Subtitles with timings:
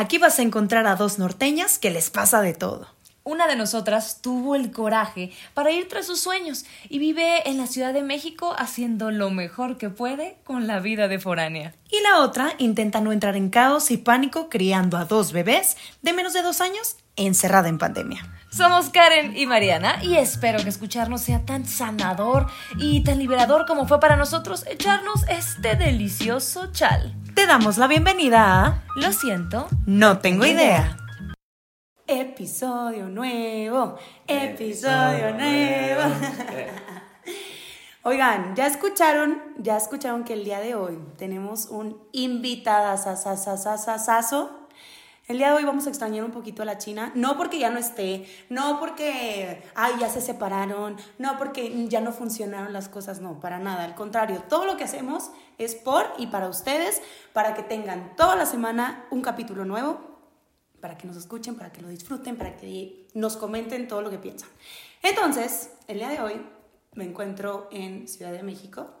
[0.00, 2.86] Aquí vas a encontrar a dos norteñas que les pasa de todo.
[3.22, 7.66] Una de nosotras tuvo el coraje para ir tras sus sueños y vive en la
[7.66, 11.74] Ciudad de México haciendo lo mejor que puede con la vida de foránea.
[11.90, 16.14] Y la otra intenta no entrar en caos y pánico criando a dos bebés de
[16.14, 18.26] menos de dos años encerrada en pandemia.
[18.50, 22.46] Somos Karen y Mariana y espero que escucharnos sea tan sanador
[22.78, 27.14] y tan liberador como fue para nosotros echarnos este delicioso chal.
[27.36, 30.96] Te damos la bienvenida a Lo siento, No tengo idea.
[32.08, 36.02] Episodio nuevo, episodio nuevo.
[38.02, 44.59] Oigan, ya escucharon, ya escucharon que el día de hoy tenemos un invitada sasasasasasazo.
[45.30, 47.70] El día de hoy vamos a extrañar un poquito a la China, no porque ya
[47.70, 53.20] no esté, no porque, ay, ya se separaron, no porque ya no funcionaron las cosas,
[53.20, 57.00] no, para nada, al contrario, todo lo que hacemos es por y para ustedes,
[57.32, 60.00] para que tengan toda la semana un capítulo nuevo,
[60.80, 64.18] para que nos escuchen, para que lo disfruten, para que nos comenten todo lo que
[64.18, 64.48] piensan.
[65.00, 66.44] Entonces, el día de hoy
[66.96, 68.94] me encuentro en Ciudad de México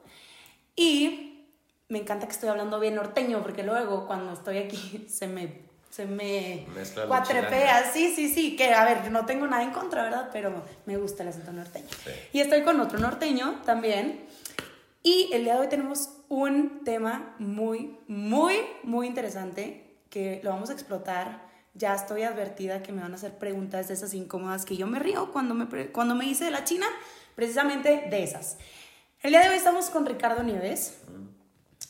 [0.76, 1.48] y
[1.88, 5.69] me encanta que estoy hablando bien norteño, porque luego cuando estoy aquí se me
[6.00, 7.92] se me Mezcla cuatrepea.
[7.92, 10.30] Sí, sí, sí, que a ver, no tengo nada en contra, ¿verdad?
[10.32, 11.88] Pero me gusta el acento norteño.
[12.04, 12.10] Sí.
[12.32, 14.24] Y estoy con otro norteño también.
[15.02, 20.70] Y el día de hoy tenemos un tema muy, muy, muy interesante que lo vamos
[20.70, 21.48] a explotar.
[21.74, 24.98] Ya estoy advertida que me van a hacer preguntas de esas incómodas que yo me
[24.98, 26.86] río cuando me, cuando me hice de la China,
[27.34, 28.56] precisamente de esas.
[29.20, 30.98] El día de hoy estamos con Ricardo Nieves.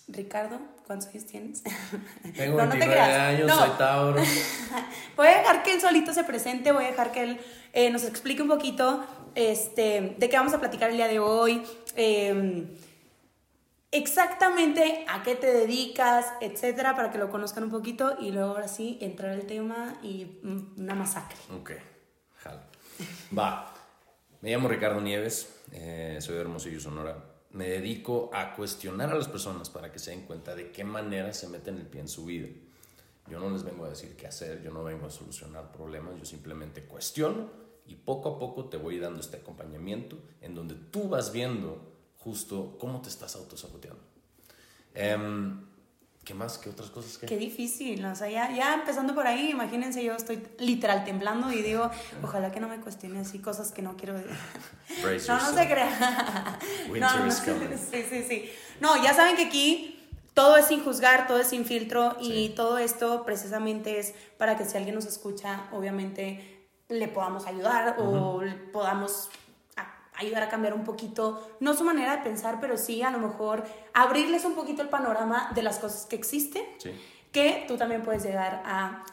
[0.08, 0.58] Ricardo,
[0.90, 1.62] ¿cuántos años tienes?
[2.36, 3.18] Tengo No, no te 29 creas.
[3.20, 3.56] años, No.
[3.56, 4.20] soy Tauro.
[5.16, 7.40] Voy a dejar que él solito se presente, voy a dejar que él
[7.72, 9.04] eh, nos explique un poquito
[9.36, 11.62] este, de qué vamos a platicar el día de hoy,
[11.94, 12.66] eh,
[13.92, 18.66] exactamente a qué te dedicas, etcétera, para que lo conozcan un poquito y luego ahora
[18.66, 21.36] sí entrar el tema y mm, una masacre.
[21.56, 21.70] Ok,
[22.38, 22.60] jalo.
[23.36, 23.72] Va.
[24.40, 27.16] Me llamo Ricardo Nieves, eh, soy de Hermosillo, Sonora.
[27.50, 31.32] Me dedico a cuestionar a las personas para que se den cuenta de qué manera
[31.32, 32.48] se meten el pie en su vida.
[33.28, 36.24] Yo no les vengo a decir qué hacer, yo no vengo a solucionar problemas, yo
[36.24, 37.50] simplemente cuestiono
[37.86, 42.76] y poco a poco te voy dando este acompañamiento en donde tú vas viendo justo
[42.78, 44.02] cómo te estás autosaboteando.
[44.94, 45.66] Em,
[46.24, 46.58] ¿Qué más?
[46.58, 47.16] ¿Qué otras cosas?
[47.18, 51.50] que Qué difícil, o sea, ya, ya empezando por ahí, imagínense, yo estoy literal temblando
[51.50, 51.90] y digo,
[52.22, 54.30] ojalá que no me cuestione así cosas que no quiero decir.
[55.28, 56.58] No, no se crea.
[56.90, 57.76] Winter no, no, is coming.
[57.78, 58.50] Sí, sí, sí.
[58.80, 59.96] No, ya saben que aquí
[60.34, 62.52] todo es sin juzgar, todo es sin filtro y Sí.
[62.56, 68.42] todo esto precisamente es para que si alguien nos escucha, obviamente le podamos ayudar o
[68.72, 69.30] podamos
[70.20, 73.64] ayudar a cambiar un poquito, no su manera de pensar, pero sí a lo mejor
[73.94, 76.90] abrirles un poquito el panorama de las cosas que existen, Sí.
[77.32, 79.04] que tú también puedes llegar a,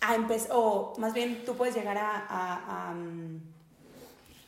[0.00, 2.10] a empezar, o más bien tú puedes llegar a...
[2.28, 3.40] a- a, mm,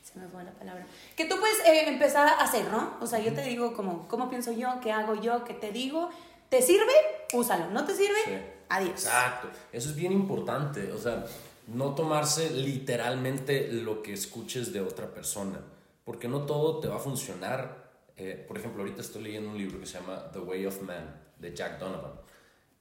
[0.02, 0.86] se me fue la palabra.
[1.16, 2.94] Que tú puedes eh, empezar a hacer, ¿no?
[3.00, 4.68] O sea, yo te digo como, ¿cómo pienso yo?
[4.82, 5.44] ¿Qué hago yo?
[5.44, 6.08] ¿Qué te digo?
[6.48, 6.92] ¿Te sirve?
[7.32, 7.70] Úsalo.
[7.70, 8.18] ¿No te sirve?
[8.24, 8.32] Sí.
[8.68, 8.90] Adiós.
[9.04, 11.24] Exacto, eso es bien importante, o sea,
[11.68, 15.58] no tomarse literalmente lo que escuches de otra persona,
[16.04, 17.90] porque no todo te va a funcionar.
[18.16, 21.20] Eh, por ejemplo, ahorita estoy leyendo un libro que se llama The Way of Man,
[21.38, 22.12] de Jack Donovan.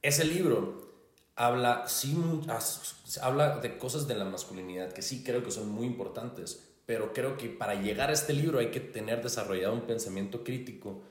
[0.02, 0.84] Ese libro
[1.34, 2.16] habla, sí,
[3.20, 7.36] habla de cosas de la masculinidad que sí creo que son muy importantes, pero creo
[7.36, 11.02] que para llegar a este libro hay que tener desarrollado un pensamiento crítico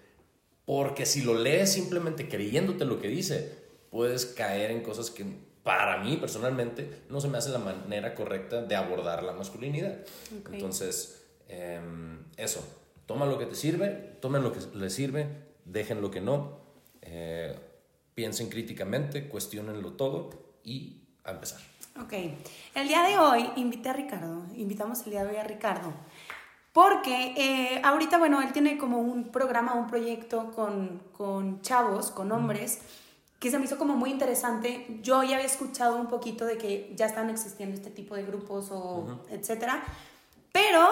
[0.66, 3.58] porque si lo lees simplemente creyéndote lo que dice,
[3.90, 5.26] puedes caer en cosas que
[5.64, 9.98] para mí personalmente no se me hace la manera correcta de abordar la masculinidad.
[10.52, 11.23] Entonces,
[11.54, 12.62] em, eso,
[13.06, 15.28] toma lo que te sirve, tomen lo que les sirve,
[15.66, 16.60] dejen lo que no,
[17.02, 17.58] eh,
[18.16, 20.30] piensen críticamente, cuestionenlo todo
[20.64, 21.60] y a empezar.
[22.02, 22.14] Ok.
[22.74, 24.46] El día de hoy invité a Ricardo.
[24.56, 25.94] Invitamos el día de hoy a Ricardo.
[26.72, 32.32] Porque eh, ahorita, bueno, él tiene como un programa, un proyecto con, con chavos, con
[32.32, 32.82] hombres,
[33.40, 34.88] que se me hizo como muy interesante.
[35.04, 38.70] Yo ya había escuchado un poquito de que ya están existiendo este tipo de grupos
[38.72, 39.84] o etcétera,
[40.52, 40.88] pero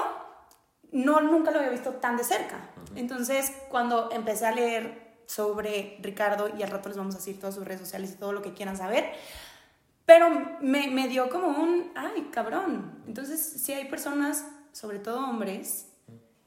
[0.91, 2.69] no, nunca lo había visto tan de cerca.
[2.95, 7.55] Entonces, cuando empecé a leer sobre Ricardo, y al rato les vamos a decir todas
[7.55, 9.13] sus redes sociales y todo lo que quieran saber,
[10.05, 10.29] pero
[10.59, 13.01] me, me dio como un, ay, cabrón.
[13.07, 15.87] Entonces, si hay personas, sobre todo hombres,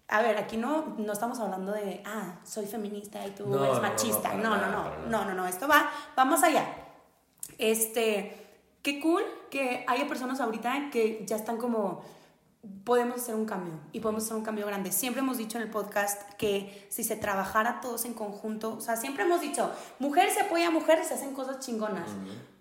[0.09, 3.77] a ver, aquí no, no estamos hablando de, ah, soy feminista y tú No, eres
[3.77, 4.35] no, machista.
[4.35, 6.67] No, no, no, no, no, no, esto va, va más allá.
[7.57, 8.45] Este,
[8.83, 12.05] qué cool que haya personas ahorita que ya están como
[12.85, 14.93] podemos hacer un cambio y podemos hacer un cambio grande.
[14.93, 18.97] Siempre hemos dicho en el podcast que si se trabajara todos en conjunto, o sea,
[18.97, 22.09] siempre hemos dicho, mujer se apoya a mujer, se hacen cosas chingonas.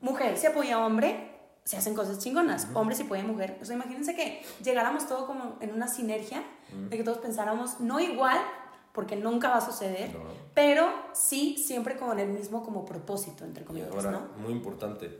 [0.02, 1.32] Mujer se apoya a hombre,
[1.64, 2.68] se hacen cosas chingonas.
[2.74, 3.58] Hombre se apoya a mujer.
[3.62, 6.44] O sea, imagínense que llegáramos todo como en una sinergia,
[6.90, 8.40] de que todos pensáramos no igual,
[8.94, 10.16] porque nunca va a suceder,
[10.54, 14.20] pero sí siempre con el mismo como propósito, entre comillas, Ahora, ¿no?
[14.38, 15.20] muy importante,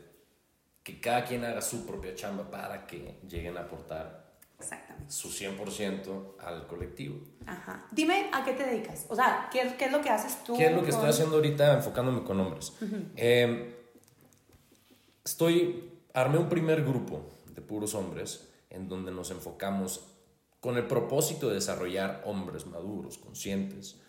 [0.82, 4.23] que cada quien haga su propia chamba para que lleguen a aportar
[4.58, 5.12] Exactamente.
[5.12, 7.20] su 100% al colectivo.
[7.46, 7.86] Ajá.
[7.90, 9.06] Dime a qué te dedicas.
[9.08, 10.56] O sea, ¿qué, qué es lo que haces tú?
[10.56, 12.72] ¿Qué es lo que estoy con- haciendo ahorita enfocándome con hombres?
[13.16, 13.76] Eh,
[15.24, 17.24] estoy, armé un primer grupo
[17.54, 20.06] de puros hombres en donde nos enfocamos
[20.60, 24.00] con el propósito de desarrollar hombres maduros, conscientes,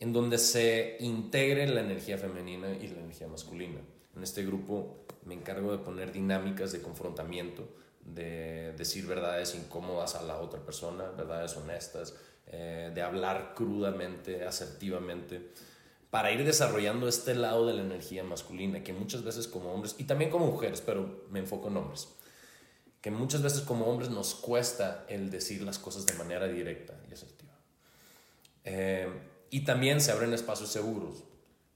[0.00, 3.80] en donde se integre la energía femenina y la energía masculina.
[4.16, 7.66] En este grupo me encargo de poner dinámicas de confrontamiento,
[8.04, 12.14] de decir verdades incómodas a la otra persona, verdades honestas,
[12.46, 15.50] eh, de hablar crudamente, asertivamente,
[16.10, 20.04] para ir desarrollando este lado de la energía masculina, que muchas veces como hombres, y
[20.04, 22.08] también como mujeres, pero me enfoco en hombres,
[23.00, 27.14] que muchas veces como hombres nos cuesta el decir las cosas de manera directa y
[27.14, 27.52] asertiva.
[28.64, 29.08] Eh,
[29.50, 31.24] y también se abren espacios seguros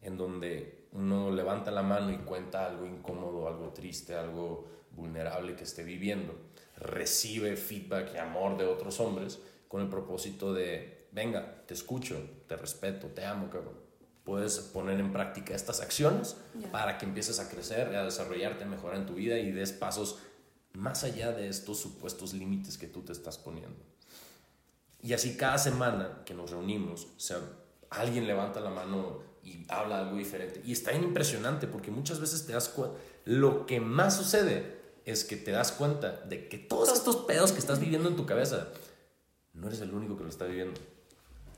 [0.02, 5.64] en donde uno levanta la mano y cuenta algo incómodo, algo triste, algo vulnerable que
[5.64, 6.34] esté viviendo.
[6.76, 12.56] Recibe feedback y amor de otros hombres con el propósito de, venga, te escucho, te
[12.56, 13.78] respeto, te amo, cabrón.
[14.24, 16.70] Puedes poner en práctica estas acciones Ya.
[16.70, 20.18] para que empieces a crecer, a desarrollarte, a mejorar en tu vida y des pasos
[20.74, 23.82] más allá de estos supuestos límites que tú te estás poniendo.
[25.02, 27.38] Y así cada semana que nos reunimos, o sea,
[27.90, 30.60] alguien levanta la mano y habla algo diferente.
[30.64, 34.77] Y está bien impresionante porque muchas veces te das cuenta, lo que más sucede
[35.10, 38.26] es que te das cuenta de que todos estos pedos que estás viviendo en tu
[38.26, 38.68] cabeza,
[39.54, 40.80] no eres el único que lo está viviendo.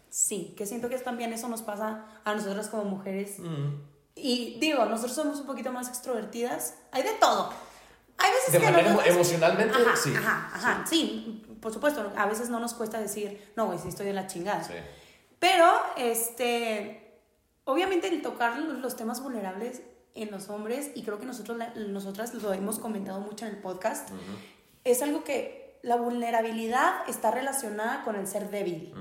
[0.08, 3.38] Sí, que siento que también eso nos pasa a nosotras como mujeres.
[3.38, 3.74] Mm.
[4.16, 6.74] Y digo, nosotros somos un poquito más extrovertidas.
[6.92, 7.52] Hay de todo.
[8.18, 10.14] Hay veces De que manera nosotros- emo- emocionalmente, Ajá, sí.
[10.16, 11.42] Ajá, ajá, sí.
[11.60, 12.12] por supuesto.
[12.16, 14.62] A veces no nos cuesta decir, no, güey, sí estoy de la chingada.
[14.64, 14.74] Sí.
[15.38, 17.18] Pero, este,
[17.64, 19.80] obviamente el tocar los temas vulnerables
[20.14, 23.60] en los hombres, y creo que nosotros, la- nosotras lo hemos comentado mucho en el
[23.60, 24.10] podcast,
[24.84, 28.92] es algo que la vulnerabilidad está relacionada con el ser débil.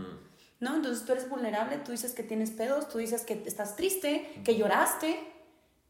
[0.62, 0.76] ¿No?
[0.76, 4.58] Entonces tú eres vulnerable, tú dices que tienes pedos, tú dices que estás triste, que
[4.58, 5.18] lloraste.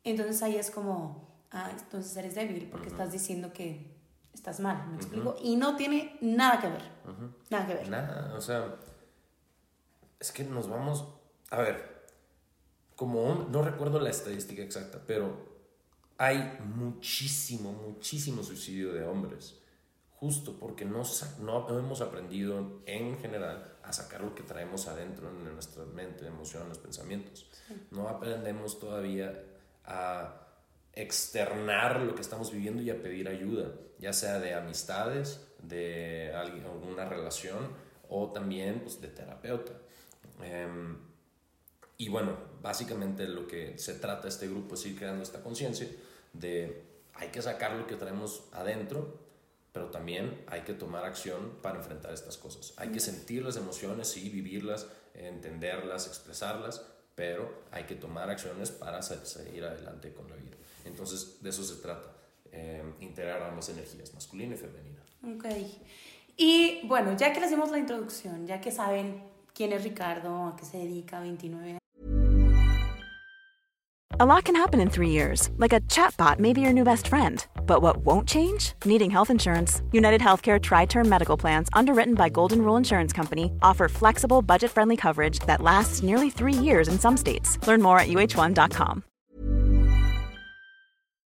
[0.04, 3.96] Entonces ahí es como, ah, entonces eres débil porque estás diciendo que
[4.32, 5.36] estás mal, ¿me explico?
[5.42, 6.84] Y no tiene nada que ver.
[7.50, 7.90] Nada que ver.
[7.90, 8.76] Nada, o sea,
[10.20, 11.06] es que nos vamos,
[11.50, 11.89] a ver,
[13.00, 15.48] como no recuerdo la estadística exacta, pero
[16.18, 19.58] hay muchísimo, muchísimo suicidio de hombres,
[20.18, 21.04] justo porque no,
[21.40, 26.78] no hemos aprendido en general a sacar lo que traemos adentro en nuestra mente, emociones,
[26.78, 27.50] pensamientos.
[27.90, 29.46] No aprendemos todavía
[29.86, 30.46] a
[30.92, 36.66] externar lo que estamos viviendo y a pedir ayuda, ya sea de amistades, de alguien,
[36.66, 37.70] alguna relación
[38.10, 39.72] o también pues, de terapeuta.
[40.42, 41.09] Em,
[42.00, 45.88] y bueno, básicamente lo que se trata este grupo es ir creando esta conciencia
[46.32, 46.82] de
[47.14, 49.20] hay que sacar lo que traemos adentro,
[49.74, 52.74] pero también hay que tomar acción para enfrentar estas cosas.
[52.78, 56.86] Hay que sentir las emociones, sí, vivirlas, entenderlas, expresarlas,
[57.16, 60.56] pero hay que tomar acciones para se- seguir adelante con la vida.
[60.86, 62.14] Entonces, de eso se trata,
[62.54, 65.04] eh, integrar ambas energías, masculina y femenina.
[65.36, 65.46] Ok.
[66.38, 69.22] Y bueno, ya que les dimos la introducción, ya que saben
[69.54, 71.79] quién es Ricardo, a qué se dedica, 29
[74.22, 77.08] A lot can happen in three years, like a chatbot may be your new best
[77.08, 77.48] friend.
[77.66, 78.74] But what won't change?
[78.84, 79.82] Needing health insurance.
[79.94, 84.72] United Healthcare Tri Term Medical Plans, underwritten by Golden Rule Insurance Company, offer flexible, budget
[84.72, 87.58] friendly coverage that lasts nearly three years in some states.
[87.66, 89.04] Learn more at uh1.com.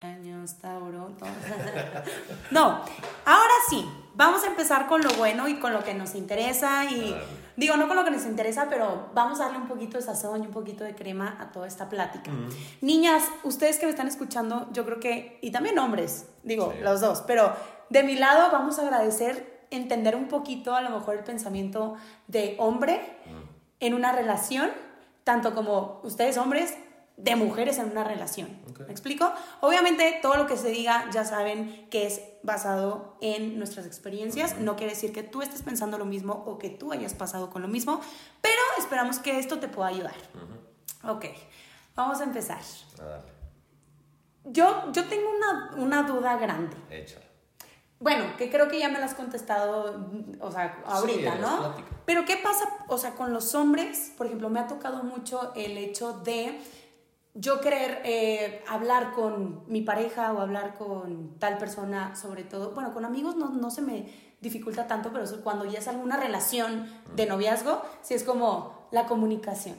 [0.02, 1.30] años, Tauro, todo.
[2.50, 2.82] No,
[3.26, 7.16] ahora sí, vamos a empezar con lo bueno y con lo que nos interesa y
[7.58, 10.44] digo, no con lo que nos interesa, pero vamos a darle un poquito de sazón
[10.44, 12.32] y un poquito de crema a toda esta plática.
[12.82, 16.84] Niñas, ustedes que me están escuchando, yo creo que, y también hombres, digo, Sí.
[16.84, 17.54] los dos, pero
[17.90, 21.96] de mi lado vamos a agradecer entender un poquito a lo mejor el pensamiento
[22.28, 23.00] de hombre
[23.80, 24.70] en una relación,
[25.24, 26.76] tanto como ustedes hombres,
[27.24, 28.50] de mujeres en una relación.
[28.86, 29.32] ¿Me explico?
[29.62, 34.76] Obviamente todo lo que se diga ya saben que es basado en nuestras experiencias, no
[34.76, 37.68] quiere decir que tú estés pensando lo mismo o que tú hayas pasado con lo
[37.68, 38.02] mismo,
[38.42, 40.16] pero esperamos que esto te pueda ayudar.
[41.04, 41.26] Ok,
[41.96, 42.60] vamos a empezar.
[43.00, 43.32] A darle,
[44.46, 46.76] Yo, yo tengo una, una duda grande.
[46.90, 47.26] échala.
[48.00, 50.08] Bueno, que creo que ya me lo has contestado,
[50.40, 51.76] o sea, ahorita, ¿no?
[52.08, 54.12] Pero ¿qué pasa, o sea, con los hombres?
[54.18, 56.60] Por ejemplo, me ha tocado mucho el hecho de
[57.34, 62.94] yo querer eh, hablar con mi pareja o hablar con tal persona, sobre todo, bueno,
[62.94, 66.90] con amigos no, no se me dificulta tanto, pero eso cuando ya es alguna relación
[67.16, 69.76] de noviazgo, sí es como la comunicación.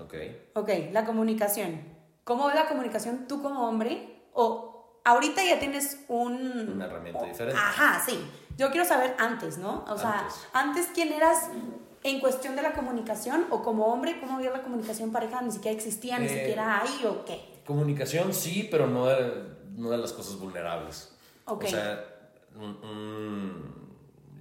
[0.00, 0.14] Ok.
[0.54, 1.82] Ok, la comunicación.
[2.24, 4.28] ¿Cómo va la comunicación tú como hombre?
[4.32, 6.72] O ahorita ya tienes un...
[6.74, 7.58] Una herramienta diferente.
[7.60, 8.18] Ajá, sí.
[8.56, 9.84] Yo quiero saber antes, ¿no?
[9.88, 10.48] O sea, Antes.
[10.52, 11.48] antes quién eras
[12.04, 15.76] en cuestión de la comunicación o como hombre, cómo había la comunicación pareja, ni siquiera
[15.76, 17.62] existía, ni Eh, siquiera hay o qué.
[17.66, 21.14] Comunicación sí, pero no de, no de las cosas vulnerables.
[21.46, 21.64] Ok.
[21.64, 22.04] O sea,
[22.54, 23.88] un- un-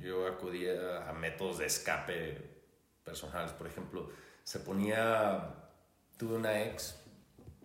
[0.02, 2.62] yo acudía a métodos de escape
[3.04, 3.52] personales.
[3.52, 4.10] Por ejemplo,
[4.44, 5.54] se ponía,
[6.18, 7.02] tuve una ex,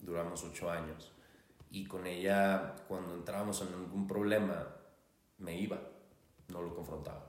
[0.00, 1.12] duramos ocho años,
[1.70, 4.66] y con ella, cuando entrábamos en algún problema,
[5.38, 5.78] me iba,
[6.48, 7.26] no lo confrontaba.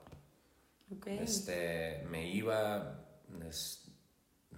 [1.05, 3.05] Este, me iba,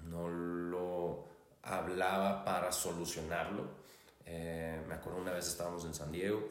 [0.03, 1.27] no lo
[1.63, 3.85] hablaba para solucionarlo.
[4.25, 6.47] Eh, me acuerdo una vez estábamos en San Diego,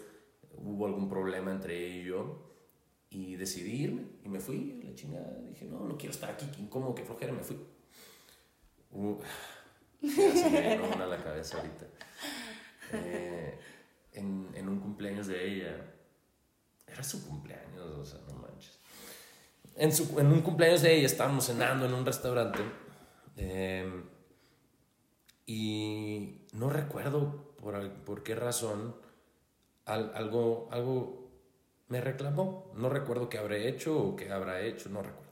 [0.57, 2.55] hubo algún problema entre ella y yo
[3.11, 6.63] y decidí irme y me fui, la chingada, dije, no, no quiero estar aquí, qué
[6.63, 7.59] incómodo, qué flojera, me fui.
[8.93, 9.19] Uh,
[10.03, 11.87] se me una la cabeza ahorita.
[12.93, 13.59] Eh,
[14.13, 15.95] en, en un cumpleaños de ella,
[16.87, 18.79] era su cumpleaños, o sea, no manches.
[19.77, 22.61] En, su- en un cumpleaños de ella estábamos cenando en un restaurante
[23.37, 24.03] eh,
[25.47, 28.95] y no recuerdo por, por qué razón
[29.85, 31.31] al- algo, algo
[31.89, 32.73] me reclamó.
[32.77, 35.25] No recuerdo qué habré hecho o qué habrá hecho, no recuerdo.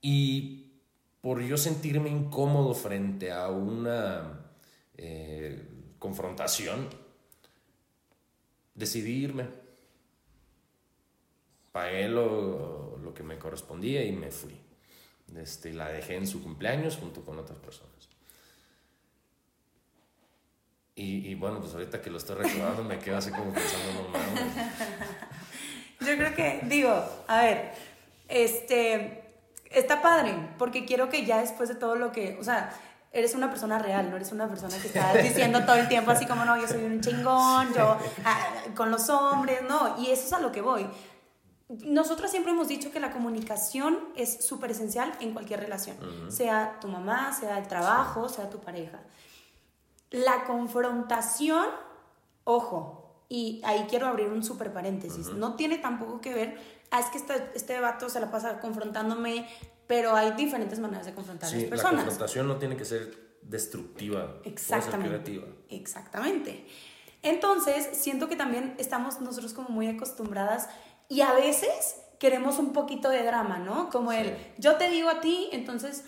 [0.00, 0.80] Y
[1.20, 4.50] por yo sentirme incómodo frente a una
[4.96, 5.66] eh,
[5.98, 6.88] confrontación,
[8.74, 9.65] decidí irme.
[11.76, 14.58] Pagué lo, lo que me correspondía y me fui.
[15.36, 18.08] Este, la dejé en su cumpleaños junto con otras personas.
[20.94, 24.08] Y, y bueno, pues ahorita que lo estoy recordando me quedo así como pensando, no
[24.08, 24.54] mames.
[26.00, 27.72] Yo creo que, digo, a ver,
[28.28, 29.22] este,
[29.70, 32.72] está padre, porque quiero que ya después de todo lo que, o sea,
[33.12, 36.24] eres una persona real, no eres una persona que está diciendo todo el tiempo así
[36.24, 40.32] como, no, yo soy un chingón, yo ah, con los hombres, no, y eso es
[40.32, 40.86] a lo que voy.
[41.68, 45.96] Nosotros siempre hemos dicho que la comunicación es súper esencial en cualquier relación,
[46.30, 49.00] sea tu mamá, sea el trabajo, sea tu pareja.
[50.10, 51.66] La confrontación,
[52.44, 56.58] ojo, y ahí quiero abrir un super paréntesis, no tiene tampoco que ver,
[56.92, 59.48] ah, es que este, este vato se la pasa confrontándome,
[59.88, 62.04] pero hay diferentes maneras de confrontar a las la personas.
[62.04, 65.08] confrontación no tiene que ser destructiva, puede ser Exactamente.
[65.08, 65.46] creativa.
[65.68, 66.64] Exactamente.
[67.22, 70.68] Entonces, siento que también estamos nosotros como muy acostumbradas
[71.08, 73.90] y a veces queremos un poquito de drama, ¿no?
[73.90, 74.36] Como el, Sí.
[74.58, 76.04] yo te digo a ti, entonces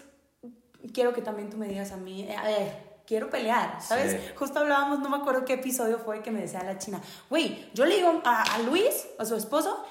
[0.94, 4.12] quiero que también tú me digas a mí, eh, a ver, quiero pelear, ¿sabes?
[4.12, 4.18] Sí.
[4.36, 7.84] Justo hablábamos, no me acuerdo qué episodio fue que me decía la china, güey, yo
[7.84, 9.84] le digo a, a Luis, a su esposo,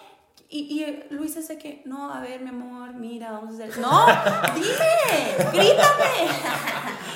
[0.49, 3.77] y, y Luis es de que, no, a ver, mi amor, mira, vamos a hacer...
[3.79, 4.05] No,
[4.55, 6.31] dime, grítame.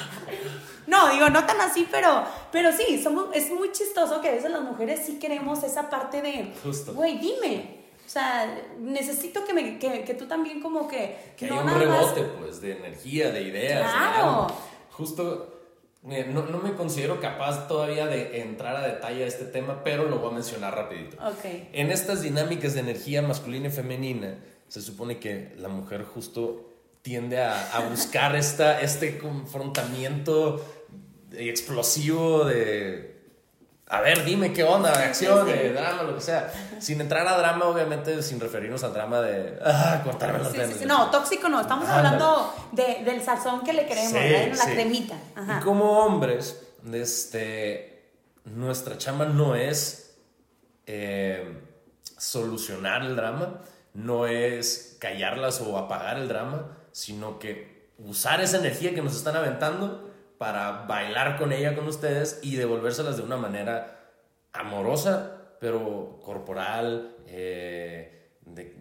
[0.88, 4.52] No, digo, no tan así, pero, pero sí, somos, es muy chistoso que a veces
[4.52, 6.94] las mujeres sí queremos esa parte de, Justo.
[6.94, 7.81] güey, dime.
[8.12, 11.16] O sea, necesito que, me, que, que tú también como que...
[11.38, 13.80] Que no haya un nada más- rebote, pues, de energía, de ideas.
[13.80, 14.48] de Claro.
[14.92, 15.62] Justo,
[16.04, 20.10] mira, no, no me considero capaz todavía de entrar a detalle a este tema, pero
[20.10, 21.16] lo voy a mencionar rapidito.
[21.26, 21.70] Ok.
[21.72, 24.36] En estas dinámicas de energía masculina y femenina,
[24.68, 26.70] se supone que la mujer justo
[27.04, 30.62] tiende a, a buscar esta, este confrontamiento
[31.32, 33.11] explosivo de...
[33.92, 35.60] A ver, dime qué onda, de acción, sí, sí.
[35.60, 36.50] de drama, lo que sea.
[36.80, 39.60] Sin entrar a drama, obviamente, sin referirnos al drama de...
[39.66, 40.86] Ah, cortarme las Sí.
[40.86, 41.60] No, tóxico no.
[41.60, 44.58] Estamos hablando de, del sazón que le queremos.
[44.58, 45.16] La cremita.
[45.36, 45.60] Ajá.
[45.60, 48.14] Y como hombres, este,
[48.46, 50.16] nuestra chamba no es
[50.86, 51.62] eh,
[52.18, 53.60] solucionar el drama,
[53.94, 59.36] no es callarlas o apagar el drama, sino que usar esa energía que nos están
[59.36, 60.11] aventando
[60.42, 64.00] para bailar con ella, con ustedes y devolvérselas de una manera
[64.54, 68.76] amorosa, pero corporal, eh, de-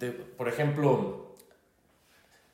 [0.00, 1.19] de- por ejemplo,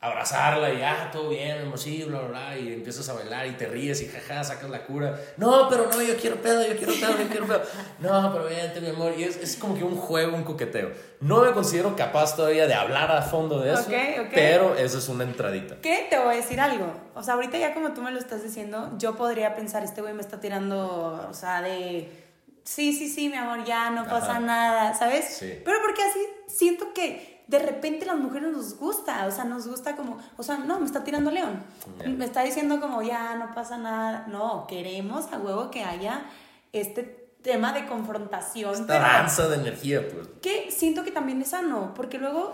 [0.07, 3.67] abrazarla y ah, todo bien, sí, bla, bla, bla, y empiezas a bailar y te
[3.67, 5.19] ríes y jaja, sacas la cura.
[5.37, 7.61] No, pero no, yo quiero pedo, yo quiero pedo, yo quiero pedo.
[7.99, 9.13] No, pero vente, mi amor.
[9.17, 10.91] Y es, es como que un juego, un coqueteo.
[11.19, 13.87] No me considero capaz todavía de hablar a fondo de eso,
[14.33, 15.77] pero esa es una entradita.
[15.81, 16.07] ¿Qué?
[16.09, 16.93] Te voy a decir algo.
[17.15, 20.13] O sea, ahorita ya como tú me lo estás diciendo, yo podría pensar, este güey
[20.13, 22.27] me está tirando, o sea, de
[22.67, 25.25] sí, sí, sí, mi amor, ya no pasa nada, ¿sabes?
[25.25, 25.61] Sí.
[25.63, 29.95] Pero porque así siento que de repente las mujeres nos gusta, o sea, nos gusta
[29.95, 31.63] como, o sea, no, me está tirando león,
[32.05, 36.25] me está diciendo como, ya no pasa nada, no, queremos a huevo que haya
[36.73, 37.03] este
[37.41, 40.27] tema de confrontación, Esta pero danza de energía, pues.
[40.41, 42.51] que siento que también es sano, porque luego,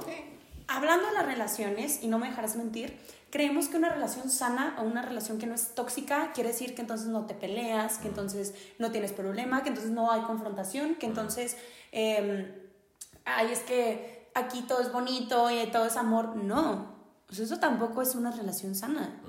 [0.68, 2.96] hablando de las relaciones, y no me dejarás mentir,
[3.32, 6.82] creemos que una relación sana o una relación que no es tóxica quiere decir que
[6.82, 11.08] entonces no te peleas, que entonces no tienes problema, que entonces no hay confrontación, que
[11.08, 11.58] entonces,
[11.92, 12.70] eh,
[13.26, 16.36] ay, es que aquí todo es bonito y todo es amor.
[16.36, 16.94] No,
[17.28, 19.22] pues eso tampoco es una relación sana.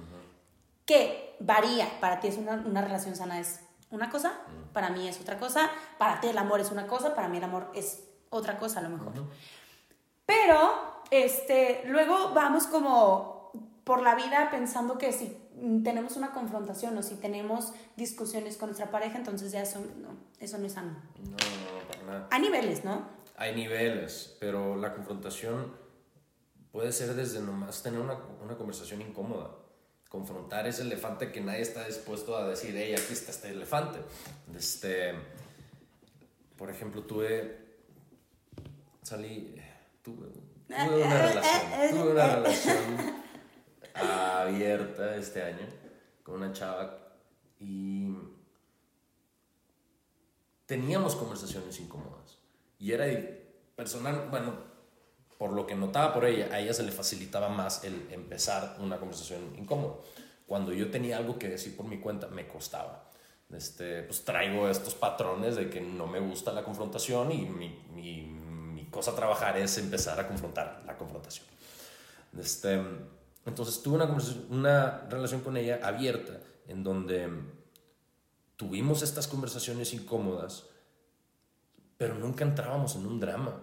[0.87, 4.33] Que varía, para ti es una, una relación sana es una cosa,
[4.73, 7.45] para mí es otra cosa, para ti el amor es una cosa, para mí el
[7.45, 9.13] amor es otra cosa a lo mejor.
[10.27, 13.53] Pero, este, luego vamos como
[13.85, 15.37] por la vida pensando que si
[15.85, 20.09] tenemos una confrontación o si tenemos discusiones con nuestra pareja, entonces ya eso no,
[20.41, 20.97] eso no es sano.
[21.23, 22.29] No, no, para nada.
[22.31, 23.03] A niveles, ¿no?
[23.37, 25.77] Hay niveles, pero la confrontación
[26.71, 29.51] puede ser desde nomás tener una, una conversación incómoda.
[30.09, 33.99] Confrontar ese elefante que nadie está dispuesto a decir, hey, aquí está este elefante.
[34.57, 35.15] Este,
[36.57, 37.59] por ejemplo, tuve.
[39.03, 39.61] Salí.
[40.03, 40.29] Tuve,
[40.69, 41.91] tuve una relación.
[41.91, 43.15] Tuve una relación
[43.95, 45.67] abierta este año
[46.23, 47.17] con una chava
[47.61, 48.09] y
[50.67, 52.39] teníamos conversaciones incómodas.
[52.79, 53.07] Y era
[53.77, 54.55] personal, bueno,
[55.39, 58.99] por lo que notaba por ella, a ella se le facilitaba más el empezar una
[58.99, 59.95] conversación incómoda.
[60.47, 63.11] Cuando yo tenía algo que decir por mi cuenta, me costaba.
[63.53, 68.23] Este, pues traigo estos patrones de que no me gusta la confrontación y mi, mi,
[68.23, 71.47] mi cosa a trabajar es empezar a confrontar la confrontación.
[72.39, 72.81] Este,
[73.47, 74.17] entonces tuve una,
[74.51, 77.29] una relación con ella abierta en donde
[78.57, 80.65] tuvimos estas conversaciones incómodas,
[81.97, 83.61] pero nunca entrábamos en un drama.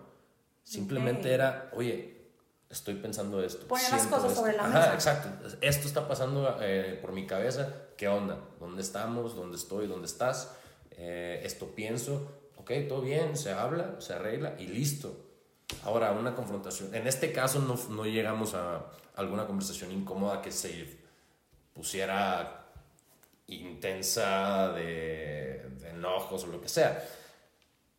[0.63, 1.33] Simplemente Ok.
[1.33, 2.21] era, oye,
[2.69, 3.67] estoy pensando esto.
[3.67, 4.35] Poner las cosas esto".
[4.41, 4.93] sobre la Ajá, mesa.
[4.93, 5.47] exacto.
[5.61, 7.73] Esto está pasando eh, por mi cabeza.
[7.97, 8.37] ¿Qué onda?
[8.59, 9.35] ¿Dónde estamos?
[9.35, 9.87] ¿Dónde estoy?
[9.87, 10.55] ¿Dónde estás?
[10.91, 12.31] Eh, esto pienso.
[12.57, 15.25] Ok, todo bien, se habla, se arregla y listo.
[15.83, 16.93] Ahora, una confrontación.
[16.93, 20.99] En este caso no, no llegamos a alguna conversación incómoda que se
[21.73, 22.67] pusiera
[23.47, 27.03] intensa de, de enojos o lo que sea.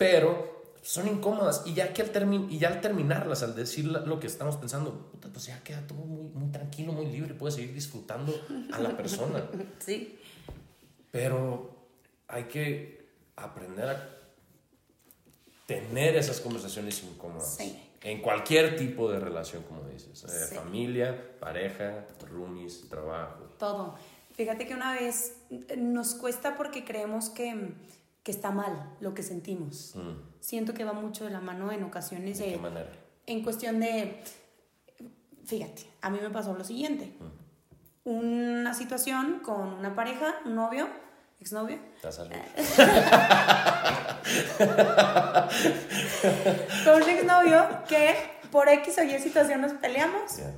[0.02, 4.18] Pero son incómodas y ya, que al termi- y ya al terminarlas, al decir lo
[4.18, 7.72] que estamos pensando, puta, pues ya queda todo muy, muy tranquilo, muy libre, puedes seguir
[7.72, 8.34] disfrutando
[8.72, 9.44] a la persona.
[9.78, 10.18] Sí.
[11.10, 11.76] Pero
[12.28, 14.18] hay que aprender a
[15.66, 17.54] tener esas conversaciones incómodas.
[17.56, 17.78] Sí.
[18.02, 20.24] En cualquier tipo de relación, como dices.
[20.24, 20.54] eh, Sí.
[20.56, 23.44] Familia, pareja, roomies, trabajo.
[23.58, 23.94] Todo.
[24.34, 27.74] Fíjate que una vez eh, nos cuesta porque creemos que,
[28.22, 29.92] que está mal lo que sentimos.
[29.96, 30.12] Mm.
[30.40, 32.90] Siento que va mucho de la mano en ocasiones ¿De qué manera?
[33.26, 34.22] en cuestión de,
[35.44, 37.12] fíjate, a mí me pasó lo siguiente.
[38.04, 40.88] Una situación con una pareja, un novio,
[41.40, 42.42] exnovio, ¿Te vas a reír?
[46.84, 48.14] con un exnovio que
[48.50, 50.54] por X o Y situación nos peleamos Ya.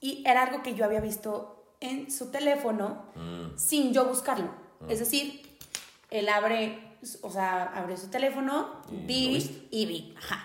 [0.00, 3.56] y era algo que yo había visto en su teléfono Mm.
[3.58, 4.50] sin yo buscarlo.
[4.88, 5.47] Es decir,
[6.10, 10.14] él abre, o sea, abrió su teléfono, ¿Y lo vi y vi.
[10.16, 10.44] Ajá.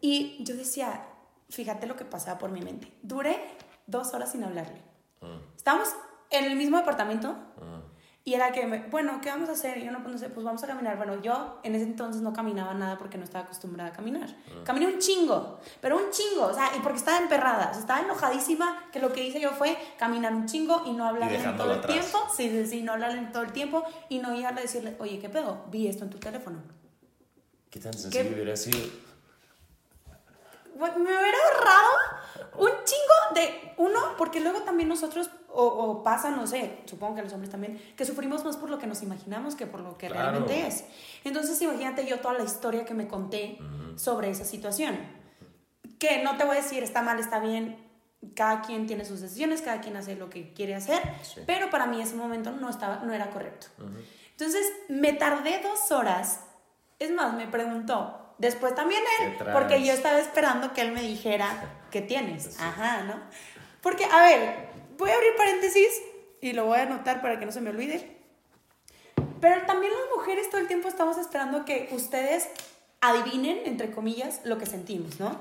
[0.00, 1.06] Y yo decía,
[1.48, 2.92] fíjate lo que pasaba por mi mente.
[3.02, 3.38] Duré
[3.86, 4.82] dos horas sin hablarle.
[5.20, 5.56] Mm.
[5.56, 5.88] Estábamos
[6.30, 7.81] en el mismo departamento Mm.
[8.24, 9.78] Y era que, me- bueno, ¿qué vamos a hacer?
[9.78, 10.96] Y yo no, pues, no sé, pues vamos a caminar.
[10.96, 14.28] Bueno, yo en ese entonces no caminaba nada porque no estaba acostumbrada a caminar.
[14.30, 14.62] Mm.
[14.64, 18.00] Caminé un chingo, pero un chingo, o sea, y porque estaba emperrada, o sea, estaba
[18.00, 21.52] enojadísima, que lo que hice yo fue caminar un chingo y no hablarle en todo
[21.68, 21.98] dejándolo el atrás.
[22.10, 22.28] tiempo.
[22.36, 25.18] Sí, sí, sí, no hablarle en todo el tiempo y no ir a decirle, oye,
[25.18, 25.64] ¿qué pedo?
[25.70, 26.58] Vi esto en tu teléfono.
[27.70, 28.34] ¿Qué tan sencillo ¿Qué?
[28.34, 28.78] hubiera sido?
[30.74, 31.90] Me hubiera ahorrado
[32.58, 37.22] un chingo de uno, porque luego también nosotros, o, o pasa, no sé, supongo que
[37.22, 40.08] los hombres también, que sufrimos más por lo que nos imaginamos que por lo que
[40.08, 40.30] Claro.
[40.30, 40.84] realmente es.
[41.24, 43.58] Entonces, imagínate yo toda la historia que me conté
[43.96, 44.98] sobre esa situación.
[45.98, 47.76] Que no te voy a decir está mal, está bien,
[48.34, 51.40] cada quien tiene sus decisiones, cada quien hace lo que quiere hacer, Sí.
[51.46, 53.66] pero para mí ese momento no, estaba, no era correcto.
[54.30, 56.40] Entonces, me tardé dos horas.
[56.98, 58.18] Es más, me preguntó.
[58.38, 61.46] Después también él, porque yo estaba esperando que él me dijera
[61.90, 62.58] qué tienes.
[62.60, 63.14] Ajá, ¿no?
[63.82, 64.68] Porque, a ver,
[65.02, 66.00] voy a abrir paréntesis
[66.40, 68.16] y lo voy a anotar para que no se me olvide.
[69.40, 72.48] Pero también las mujeres todo el tiempo estamos esperando que ustedes
[73.00, 75.40] adivinen, entre comillas, lo que sentimos, ¿no?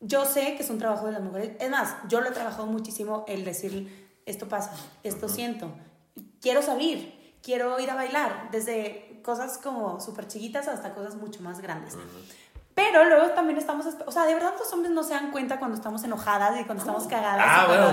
[0.00, 1.50] Yo sé que es un trabajo de las mujeres.
[1.60, 5.70] Es más, yo lo he trabajado muchísimo el decir, esto pasa, esto siento,
[6.40, 7.12] quiero saber,
[7.42, 11.98] quiero ir a bailar, desde cosas como súper chiquitas hasta cosas mucho más grandes.
[12.82, 15.76] Pero luego también estamos, o sea, de verdad los hombres no se dan cuenta cuando
[15.76, 17.44] estamos enojadas y cuando estamos cagadas.
[17.46, 17.92] Ah, bueno,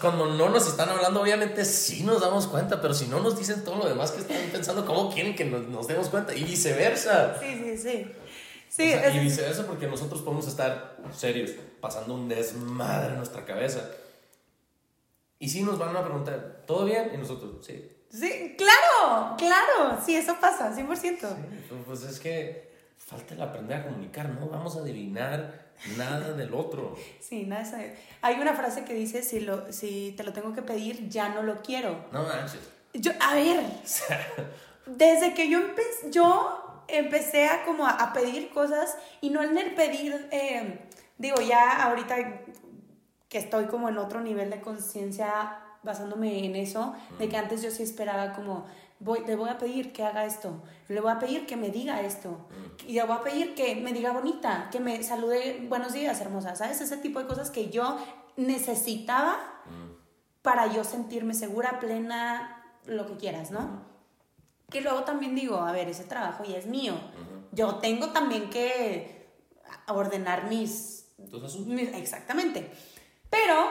[0.00, 3.62] cuando- no nos están hablando, obviamente sí nos damos cuenta, pero si no nos dicen
[3.64, 6.34] todo lo demás que están pensando, ¿cómo quieren que nos, nos demos cuenta?
[6.34, 7.38] Y viceversa.
[7.40, 8.06] Sí, sí, sí.
[8.16, 11.50] O Sí, sea, es- y viceversa, porque nosotros podemos estar serios,
[11.82, 13.80] pasando un desmadre en nuestra cabeza.
[15.38, 17.10] Y sí nos van a preguntar, ¿todo bien?
[17.14, 17.90] Y nosotros, sí.
[18.10, 21.28] sí, claro, claro, sí, eso pasa, 100%.
[21.28, 22.71] Sí, Pues es que
[23.12, 26.96] falta el aprender a comunicar, no vamos a adivinar nada del otro.
[27.20, 28.00] Sí, nada, de eso.
[28.20, 31.42] Hay una frase que dice, si, lo, si te lo tengo que pedir, ya no
[31.42, 32.04] lo quiero.
[32.12, 32.60] No manches.
[32.92, 33.64] Yo, a ver,
[34.86, 39.56] desde que yo empecé, yo empecé a como a, a pedir cosas y no en
[39.56, 40.80] el pedir, eh,
[41.16, 42.16] digo, ya ahorita
[43.30, 47.70] que estoy como en otro nivel de conciencia basándome en eso, de que antes yo
[47.70, 48.66] sí esperaba como,
[49.02, 52.00] voy, le voy a pedir que haga esto, le voy a pedir que me diga
[52.02, 52.48] esto,
[52.86, 56.54] y le voy a pedir que me diga bonita, que me salude, buenos días, hermosa,
[56.54, 56.80] ¿sabes?
[56.80, 57.98] Ese tipo de cosas que yo
[58.36, 59.38] necesitaba
[60.42, 63.84] para yo sentirme segura, plena, lo que quieras, ¿no?
[64.70, 66.94] Que luego también digo, a ver, ese trabajo ya es mío.
[67.52, 69.28] Yo tengo también que
[69.88, 71.06] ordenar mis...
[71.66, 72.70] Mis- exactamente.
[73.28, 73.66] Pero,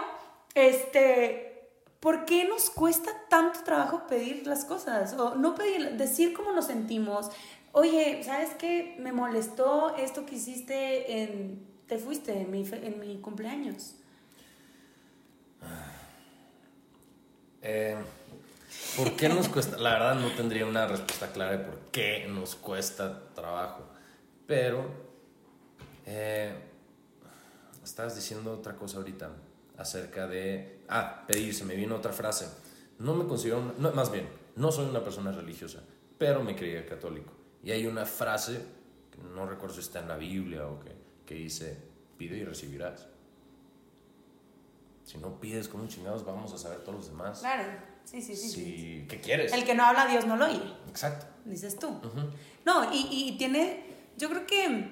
[0.54, 1.51] este,
[2.02, 5.14] ¿por qué nos cuesta tanto trabajo pedir las cosas?
[5.14, 7.30] O no pedir, decir cómo nos sentimos.
[7.72, 8.98] Oye, ¿sabes qué?
[9.00, 11.72] Me molestó esto que hiciste en...
[11.88, 13.96] Te fuiste en mi, en mi cumpleaños.
[17.64, 17.96] Eh,
[18.98, 19.78] ¿Por qué nos cuesta?
[19.78, 23.84] La verdad no tendría una respuesta clara de por qué nos cuesta trabajo.
[24.48, 24.90] Pero
[26.08, 26.56] eh,
[27.84, 29.30] estabas diciendo otra cosa ahorita
[29.82, 30.82] acerca de...
[30.89, 32.48] Ah, pedirse, me vino otra frase.
[33.00, 35.80] No me considero, una- no, más bien, no soy una persona religiosa,
[36.17, 37.34] pero me creía católico.
[37.63, 38.62] Y hay una frase,
[39.12, 40.91] que no recuerdo si está en la Biblia o que,
[41.26, 41.78] que dice,
[42.17, 43.08] pide y recibirás.
[45.04, 47.39] Si no pides, ¿cómo chingados vamos a saber todos los demás?
[47.39, 47.63] Claro,
[48.06, 49.06] sí, sí, sí.
[49.10, 49.52] ¿Qué quieres?
[49.52, 50.62] El que no habla, Dios no lo oye.
[50.89, 51.26] Exacto.
[51.46, 51.89] dices tú.
[52.65, 53.84] No, y, y tiene,
[54.17, 54.91] yo creo que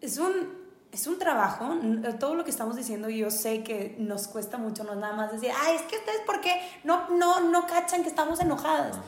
[0.00, 0.65] es un,
[0.96, 4.82] es un trabajo, n- todo lo que estamos diciendo yo sé que nos cuesta mucho,
[4.84, 6.52] no es nada más decir, ay, es que ustedes por qué
[6.84, 8.98] no, no, no cachan que estamos enojadas.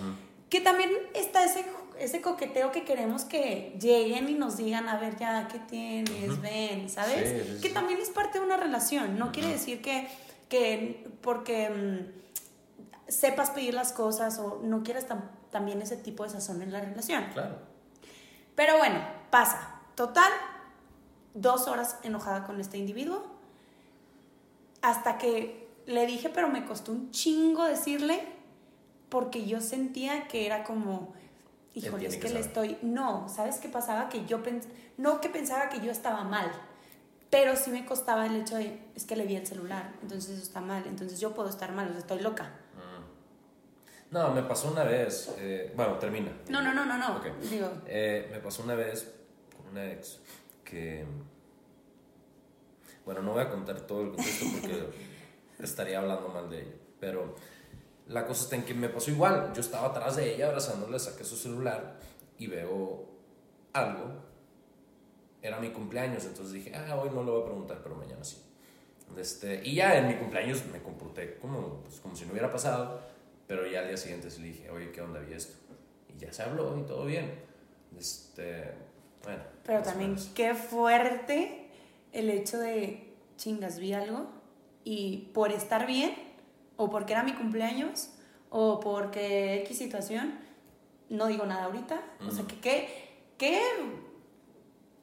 [0.50, 1.64] Que también está ese,
[1.98, 6.40] ese coqueteo que queremos que lleguen y nos digan, a ver, ya, ¿qué tienes?
[6.40, 7.28] Ven, ¿sabes?
[7.46, 10.08] Sí, sí, que también es parte de una relación, no quiere decir que,
[10.48, 11.68] que porque...
[11.70, 12.18] mm,
[13.08, 16.80] sepas pedir las cosas o no quieras tam- también ese tipo de sazón en la
[16.80, 17.24] relación.
[17.32, 17.56] Claro.
[18.54, 19.76] Pero bueno, pasa.
[19.94, 20.30] Total,
[21.34, 23.24] dos horas enojada con este individuo.
[24.82, 28.22] Hasta que le dije, pero me costó un chingo decirle,
[29.08, 31.14] porque yo sentía que era como,
[31.74, 32.78] híjole, es que que le estoy...
[32.82, 34.08] No, ¿sabes qué pasaba?
[34.08, 34.66] Que yo pens...
[34.96, 36.50] No que pensaba que yo estaba mal,
[37.30, 40.42] pero sí me costaba el hecho de, es que le vi el celular, entonces eso
[40.42, 42.50] está mal, entonces yo puedo estar mal, o sea, estoy loca.
[44.10, 45.34] No, me pasó una vez.
[45.38, 46.32] eh, bueno, termina.
[46.48, 47.20] No, no, no, no, no.
[47.50, 49.06] Digo, Eh, me pasó una vez
[49.54, 50.18] con una ex
[50.68, 51.04] que.
[53.04, 54.88] Bueno, no voy a contar todo el contexto porque
[55.58, 56.74] estaría hablando mal de ella.
[57.00, 57.34] Pero
[58.08, 59.52] la cosa está en que me pasó igual.
[59.54, 61.98] Yo estaba atrás de ella abrazándole, saqué su celular
[62.38, 63.06] y veo
[63.72, 64.28] algo.
[65.40, 68.42] Era mi cumpleaños, entonces dije, ah, hoy no le voy a preguntar, pero mañana sí.
[69.16, 73.00] Este, y ya en mi cumpleaños me comporté como, pues, como si no hubiera pasado,
[73.46, 75.54] pero ya al día siguiente sí le dije, oye, ¿qué onda vi esto?
[76.08, 77.32] Y ya se habló y todo bien.
[77.96, 78.74] Este,
[79.28, 79.42] bueno.
[79.64, 80.30] Pero también menos.
[80.34, 81.68] qué fuerte
[82.12, 84.26] el hecho de chingas, vi algo
[84.84, 86.14] y por estar bien,
[86.76, 88.10] o porque era mi cumpleaños,
[88.50, 90.38] o porque X situación,
[91.10, 92.00] no digo nada ahorita.
[92.26, 93.60] O sea, que qué, qué,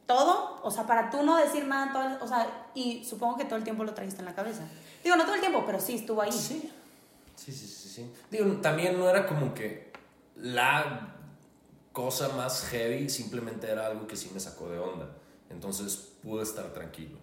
[0.06, 3.56] todo, o sea, para tú no decir nada, todo- o sea, y supongo que todo
[3.58, 4.64] el tiempo lo trajiste en la cabeza.
[5.04, 6.32] Digo, no todo el tiempo, pero sí estuvo ahí.
[6.32, 6.72] Sí.
[7.36, 8.12] Sí, sí, sí, sí.
[8.32, 9.92] Digo, también no era como que
[10.36, 11.16] la
[11.96, 15.16] cosa más heavy, simplemente era algo que sí me sacó de onda.
[15.50, 17.18] Entonces pude estar tranquilo.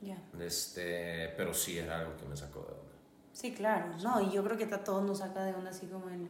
[0.00, 0.22] Ya.
[0.38, 2.92] Este, pero sí era algo que me sacó de onda.
[3.32, 6.10] Sí, claro, no, y yo creo que a todos nos saca de onda así como
[6.10, 6.28] en,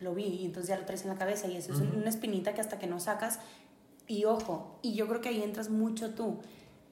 [0.00, 2.52] lo vi y entonces ya lo traes en la cabeza y eso es una espinita
[2.52, 3.38] que hasta que no sacas,
[4.06, 6.40] y ojo, y yo creo que ahí entras mucho tú,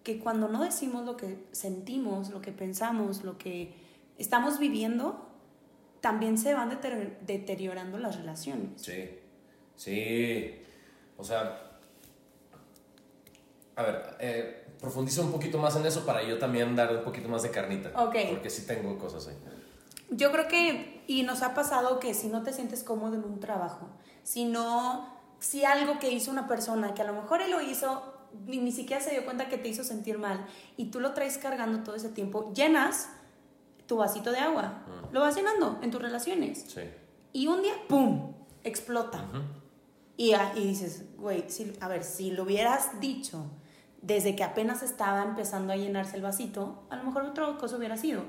[0.05, 3.75] que cuando no decimos lo que sentimos, lo que pensamos, lo que
[4.19, 5.29] estamos viviendo,
[6.01, 8.81] también se van deter- deteriorando las relaciones.
[8.81, 9.11] Sí,
[9.77, 10.63] sí.
[11.17, 11.63] O sea,
[13.77, 17.29] a ver, eh, profundiza un poquito más en eso para yo también dar un poquito
[17.29, 17.91] más de carnita.
[18.03, 18.17] Ok.
[18.31, 19.37] Porque sí tengo cosas ahí.
[20.11, 23.41] Yo creo que, y nos ha pasado que si no te sientes cómodo en un
[23.41, 23.89] trabajo,
[24.23, 28.15] si no, si algo que hizo una persona, que a lo mejor él lo hizo,
[28.47, 31.39] ni, ni siquiera se dio cuenta que te hizo sentir mal, y tú lo traes
[31.39, 33.09] cargando todo ese tiempo, llenas
[33.87, 36.65] tu vasito de agua, lo vas llenando en tus relaciones.
[36.69, 36.83] Sí.
[37.33, 38.35] Y un día, ¡pum!,
[38.65, 39.25] explota.
[39.33, 39.43] ah,
[40.17, 43.45] y dices, güey, si, a ver, si lo hubieras dicho
[44.03, 47.97] desde que apenas estaba empezando a llenarse el vasito, a lo mejor otra cosa hubiera
[47.97, 48.23] sido.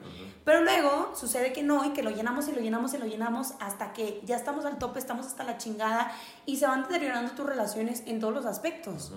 [0.44, 3.54] Pero luego sucede que no y que lo llenamos y lo llenamos y lo llenamos
[3.60, 6.12] hasta que ya estamos al tope, estamos hasta la chingada
[6.48, 9.12] y se van deteriorando tus relaciones en todos los aspectos.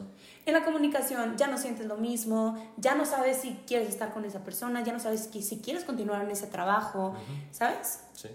[0.45, 4.25] En la comunicación ya no sientes lo mismo, ya no sabes si quieres estar con
[4.27, 7.15] esa persona, ya no sabes que- si quieres continuar en ese trabajo,
[7.53, 8.01] ¿sabes?
[8.13, 8.29] Sí.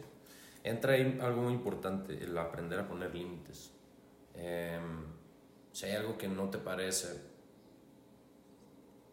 [0.63, 3.71] Entra ahí algo muy importante, el aprender a poner límites.
[4.36, 5.06] Em,
[5.71, 7.21] si hay algo que no te parece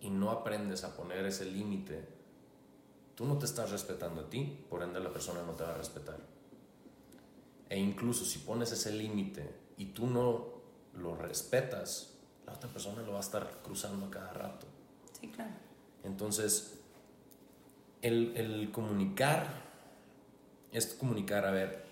[0.01, 2.05] y no aprendes a poner ese límite,
[3.15, 5.77] tú no te estás respetando a ti, por ende la persona no te va a
[5.79, 6.19] respetar.
[7.69, 10.61] E incluso si pones ese límite y tú no
[10.95, 14.67] lo respetas, la otra persona lo va a estar cruzando a cada rato.
[15.19, 15.53] Sí, claro.
[16.03, 16.81] Entonces,
[18.03, 19.47] el, el comunicar
[20.73, 21.85] es comunicar, a ver,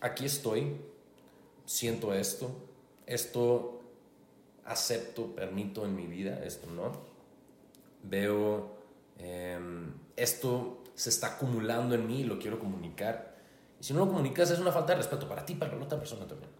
[0.00, 0.76] aquí estoy,
[1.68, 2.50] siento esto,
[3.04, 3.82] esto
[4.64, 6.92] acepto, permito en mi vida, esto no.
[8.02, 8.70] Veo,
[9.18, 13.36] em, esto se está acumulando en mí y lo quiero comunicar.
[13.78, 15.98] Y si no lo comunicas es una falta de respeto para ti, para la otra
[15.98, 16.50] persona también.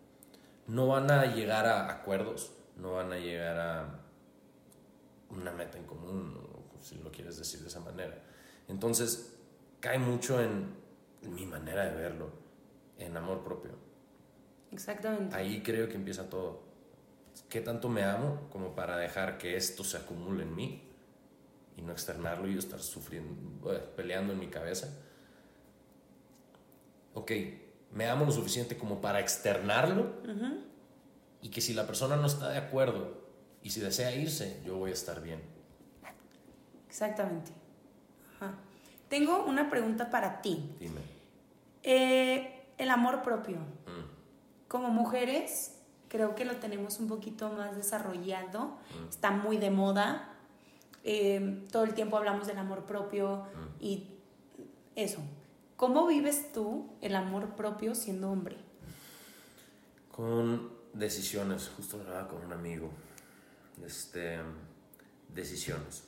[0.67, 4.01] No van a llegar a acuerdos, no van a llegar a
[5.31, 6.39] una meta en común,
[6.83, 8.23] si lo quieres decir de esa manera.
[8.69, 9.35] Entonces,
[9.81, 10.77] cae mucho en
[11.23, 12.29] mi manera de verlo,
[12.99, 13.88] en amor propio.
[14.73, 15.35] Exactamente.
[15.35, 16.63] Ahí creo que empieza todo.
[17.49, 20.83] ¿Qué tanto me amo como para dejar que esto se acumule en mí
[21.77, 24.89] y no externarlo y yo estar sufriendo, eh, peleando en mi cabeza?
[27.15, 27.33] Ok,
[27.93, 30.15] me amo lo suficiente como para externarlo
[31.41, 33.29] y que si la persona no está de acuerdo
[33.63, 35.41] y si desea irse, yo voy a estar bien.
[36.89, 37.51] Exactamente.
[38.37, 38.55] Ajá.
[39.09, 40.71] Tengo una pregunta para ti.
[40.79, 41.01] Dime.
[41.83, 43.57] Eh, el amor propio.
[43.57, 44.08] Mm.
[44.69, 45.75] Como mujeres,
[46.09, 48.77] creo que lo tenemos un poquito más desarrollado.
[49.09, 50.35] Está muy de moda.
[51.05, 53.47] Eh, todo el tiempo hablamos del amor propio
[53.81, 54.09] y
[54.95, 55.21] eso.
[55.77, 58.57] ¿Cómo vives tú el amor propio siendo hombre?
[60.11, 62.91] Con decisiones, justo hablaba con un amigo.
[63.87, 64.39] Este,
[65.33, 66.03] decisiones.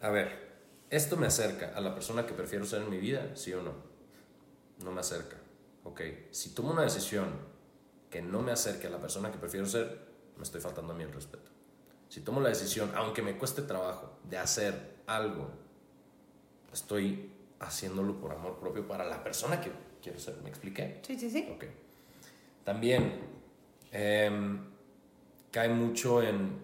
[0.00, 3.34] A ver, ¿esto me acerca a la persona que prefiero ser en mi vida?
[3.34, 3.72] ¿Sí o no?
[4.84, 5.41] No me acerca.
[5.84, 7.28] Ok, si tomo una decisión
[8.10, 11.02] que no me acerque a la persona que prefiero ser, me estoy faltando a mí
[11.02, 11.50] el respeto.
[12.08, 15.50] Si tomo la decisión, aunque me cueste trabajo, de hacer algo,
[16.72, 19.70] estoy haciéndolo por amor propio para la persona que
[20.02, 20.36] quiero ser.
[20.42, 21.00] ¿Me expliqué?
[21.06, 21.48] Sí, sí, sí.
[21.54, 21.64] Ok.
[22.64, 23.20] También
[23.90, 24.58] em,
[25.50, 26.60] cae mucho en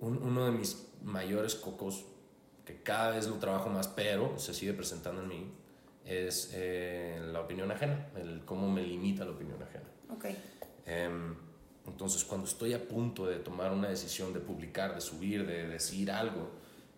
[0.00, 2.04] un- uno de mis mayores cocos,
[2.64, 5.52] que cada vez lo trabajo más, pero se sigue presentando en mí,
[6.04, 9.84] es eh, la opinión ajena, el cómo me limita la opinión ajena.
[10.10, 10.26] Ok.
[10.86, 11.34] Em,
[11.86, 16.10] entonces, cuando estoy a punto de tomar una decisión de publicar, de subir, de decir
[16.10, 16.50] algo,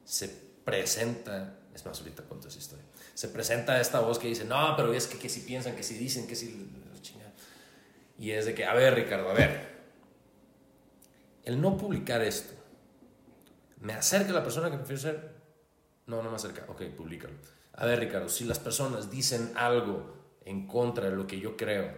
[0.04, 0.28] se
[0.64, 4.92] presenta, es más, ahorita cuento esa historia, se presenta esta voz que dice, no, pero
[4.92, 6.70] es que, que si piensan, que si dicen, que si...
[7.00, 7.32] chingada".
[8.18, 9.74] Y es de que, a ver, Ricardo, a ver,
[11.44, 12.52] el no publicar esto,
[13.80, 15.34] ¿me acerca a la persona que prefiero ser?
[16.06, 16.64] No, no me acerca.
[16.68, 17.34] Ok, públicalo.
[17.76, 21.92] A ver, Ricardo, si las personas dicen algo en contra de lo que yo creo,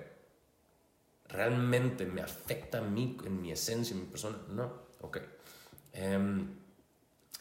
[1.28, 4.38] ¿realmente me afecta a mí, en mi esencia, en mi persona?
[4.48, 4.72] No.
[5.00, 5.18] Ok.
[5.92, 6.48] Em,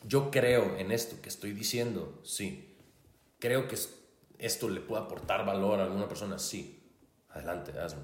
[0.04, 2.78] yo creo en esto que estoy diciendo, sí.
[3.39, 3.93] Creo que es-
[4.38, 6.84] esto le puede aportar valor a alguna persona, sí.
[7.30, 8.02] Adelante, hazlo.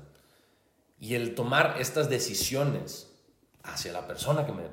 [0.99, 3.11] Y el tomar estas decisiones
[3.63, 4.63] hacia la persona que me,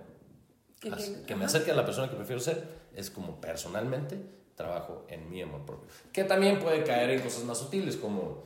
[1.26, 4.20] Que- me acerque a la persona que prefiero ser, es como personalmente
[4.58, 5.88] trabajo en mi amor propio.
[6.12, 8.42] Que también puede caer en cosas más sutiles como,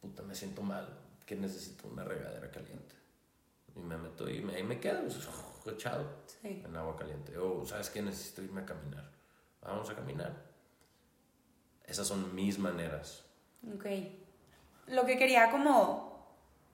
[0.00, 0.88] puta, me siento mal,
[1.24, 2.96] que necesito una regadera caliente.
[3.76, 5.02] Y me meto y me, ahí me quedo
[5.70, 6.62] echado Sí.
[6.64, 7.38] en agua caliente.
[7.38, 8.02] O, ¿sabes qué?
[8.02, 9.08] Necesito irme a caminar.
[9.62, 10.32] Vamos a caminar.
[11.86, 13.22] Esas son mis maneras.
[13.74, 13.86] Ok.
[14.88, 16.26] Lo que quería como,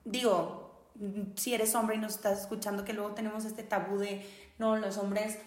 [0.05, 0.89] digo,
[1.35, 4.25] si eres hombre y nos estás escuchando, que luego tenemos este tabú de,
[4.57, 5.37] no, los hombres,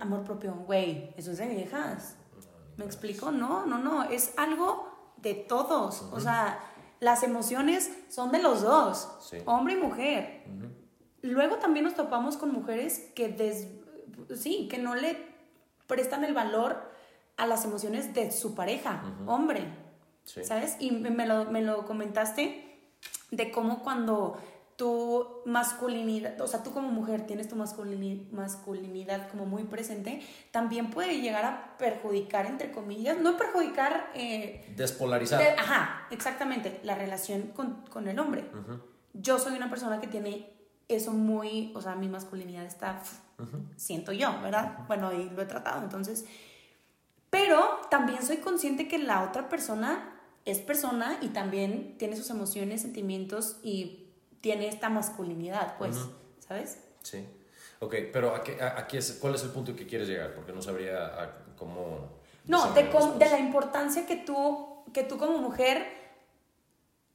[0.00, 2.16] amor propio, güey, eso es de viejas.
[2.82, 3.30] ¿Me explico?
[3.30, 6.02] No, no, no, es algo de todos.
[6.12, 6.58] O sea,
[6.98, 9.38] las emociones son de los dos, Sí.
[9.46, 10.44] hombre y mujer.
[11.22, 13.68] Luego también nos topamos con mujeres que, des,
[14.36, 15.16] sí, que no le
[15.86, 16.90] prestan el valor
[17.36, 19.64] a las emociones de su pareja, hombre.
[20.24, 20.42] Sí.
[20.44, 20.76] ¿Sabes?
[20.80, 22.90] Y me lo, me lo comentaste
[23.30, 24.36] de cómo cuando
[24.76, 30.90] tu masculinidad, o sea, tú como mujer tienes tu masculini- masculinidad como muy presente, también
[30.90, 34.10] puede llegar a perjudicar, entre comillas, no perjudicar...
[34.14, 35.38] eh, Despolarizar.
[35.40, 38.44] de- ajá, exactamente, la relación con, con el hombre.
[39.14, 40.50] Yo soy una persona que tiene
[40.88, 43.00] eso muy, o sea, mi masculinidad está,
[43.76, 44.78] siento yo, ¿verdad?
[44.88, 46.24] Bueno, y lo he tratado, entonces...
[47.30, 52.82] Pero también soy consciente que la otra persona es persona y también tiene sus emociones,
[52.82, 54.01] sentimientos y
[54.42, 55.96] tiene esta masculinidad, pues,
[56.46, 56.78] ¿sabes?
[57.02, 57.26] Sí.
[57.80, 60.34] Ok, pero ¿a qué- a- aquí es, ¿cuál es el punto que quieres llegar?
[60.34, 62.20] Porque no sabría a cómo...
[62.46, 65.86] No, de, las de la importancia que tú, que tú como mujer,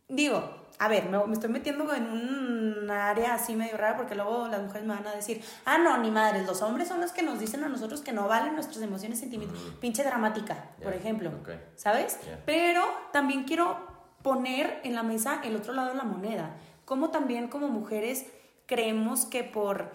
[0.07, 4.47] digo, a ver, me, me estoy metiendo en un área así medio rara porque luego
[4.47, 7.23] las mujeres me van a decir, ah, no, ni madres, los hombres son los que
[7.23, 11.29] nos dicen a nosotros que no valen nuestras emociones, sentimientos, pinche dramática, por Ya, ejemplo,
[11.41, 11.49] ok.
[11.75, 12.19] ¿sabes?
[12.25, 12.41] Ya.
[12.45, 13.77] Pero también quiero
[14.21, 16.55] poner en la mesa el otro lado de la moneda,
[16.87, 18.25] como también como mujeres
[18.65, 19.91] creemos que por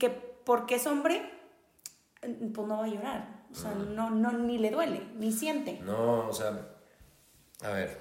[0.00, 1.22] que porque es hombre,
[2.20, 3.44] pues no va a llorar.
[3.52, 5.78] O sea, no, no, ni le duele, ni siente.
[5.80, 6.76] No, o sea,
[7.62, 8.00] a ver,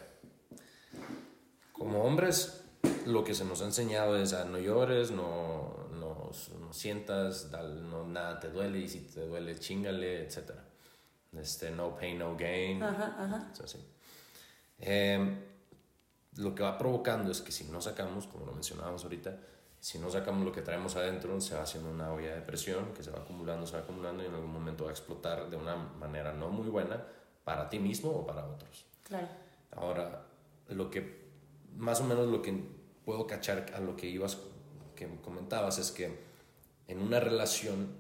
[1.72, 2.64] como hombres,
[3.06, 8.08] lo que se nos ha enseñado es a no llores, no, no, no sientas, no,
[8.08, 10.54] nada te duele y si te duele, chingale, etc.
[11.34, 12.82] Este, no pain, no gain.
[12.82, 13.50] Ajá, ajá.
[13.54, 13.78] Es así.
[14.80, 15.44] Eh,
[16.38, 19.38] lo que va provocando es que si no sacamos, como lo mencionábamos ahorita,
[19.80, 23.04] si no sacamos lo que traemos adentro, se va haciendo una olla de presión que
[23.04, 25.76] se va acumulando, se va acumulando y en algún momento va a explotar de una
[25.76, 27.04] manera no muy buena
[27.44, 28.86] para ti mismo o para otros.
[29.04, 29.28] Claro.
[29.72, 30.26] Ahora,
[30.70, 31.28] lo que
[31.76, 32.54] más o menos lo que
[33.06, 34.38] puedo cachar a lo que ibas,
[34.96, 36.20] que comentabas, es que
[36.88, 37.96] en una relación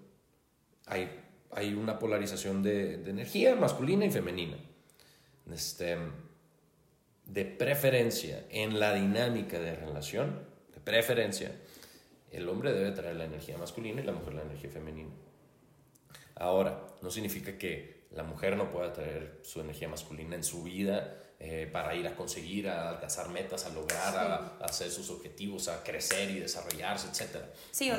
[0.88, 1.10] hay,
[1.52, 4.58] hay una polarización de, de energía masculina y femenina.
[5.52, 5.98] Este,
[7.28, 10.40] de preferencia en la dinámica de relación,
[10.74, 11.52] de preferencia,
[12.32, 15.12] el hombre debe traer la energía masculina y la mujer la energía femenina.
[16.36, 21.16] Ahora, no significa que la mujer no pueda traer su energía masculina en su vida
[21.40, 25.68] eh, para ir a conseguir, a alcanzar metas, a lograr, a, a hacer sus objetivos,
[25.68, 27.44] a crecer y desarrollarse, etc.
[27.72, 27.92] Sí,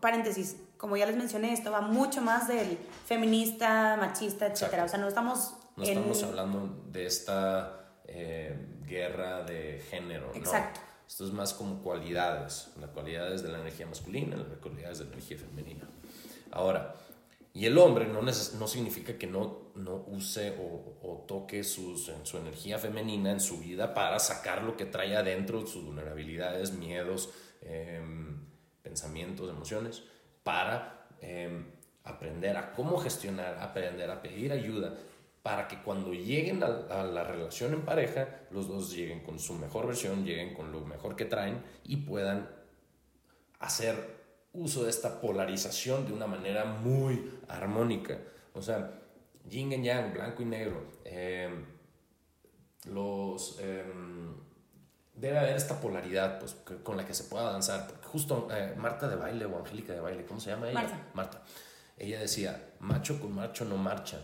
[0.00, 4.46] paréntesis, como ya les mencioné, esto va mucho más del feminista, machista.
[4.46, 4.84] Exacto.
[4.84, 5.90] O sea, no estamos No en...
[5.90, 10.34] estamos hablando de esta eh, guerra de género, ¿no?
[10.34, 10.80] Exacto.
[11.06, 15.12] Esto es más como cualidades, las cualidades de la energía masculina, las cualidades de la
[15.12, 15.88] energía femenina.
[16.50, 16.96] Ahora,
[17.56, 22.36] y el hombre no, no significa que no, no use o, o toque sus, su
[22.36, 27.30] energía femenina en su vida para sacar lo que trae adentro, sus vulnerabilidades, miedos,
[27.62, 28.44] em,
[28.82, 30.02] pensamientos, emociones,
[30.42, 31.64] para em,
[32.04, 34.94] aprender a cómo gestionar, aprender a pedir ayuda,
[35.46, 39.54] para que cuando lleguen a, a la relación en pareja, los dos lleguen con su
[39.54, 42.50] mejor versión, lleguen con lo mejor que traen y puedan
[43.60, 43.94] hacer
[44.52, 48.18] uso de esta polarización de una manera muy armónica.
[48.54, 48.90] O sea,
[49.48, 50.82] yin y yang, blanco y negro.
[51.04, 51.48] eh,
[52.90, 53.84] los, eh,
[55.14, 57.86] debe haber esta polaridad pues, con la que se pueda danzar.
[57.86, 60.80] Porque justo eh, Marta de baile o Angélica de baile, ¿cómo se llama ella?
[60.82, 61.10] Marta.
[61.14, 61.42] Marta.
[61.96, 64.20] Ella decía, macho con macho no marcha.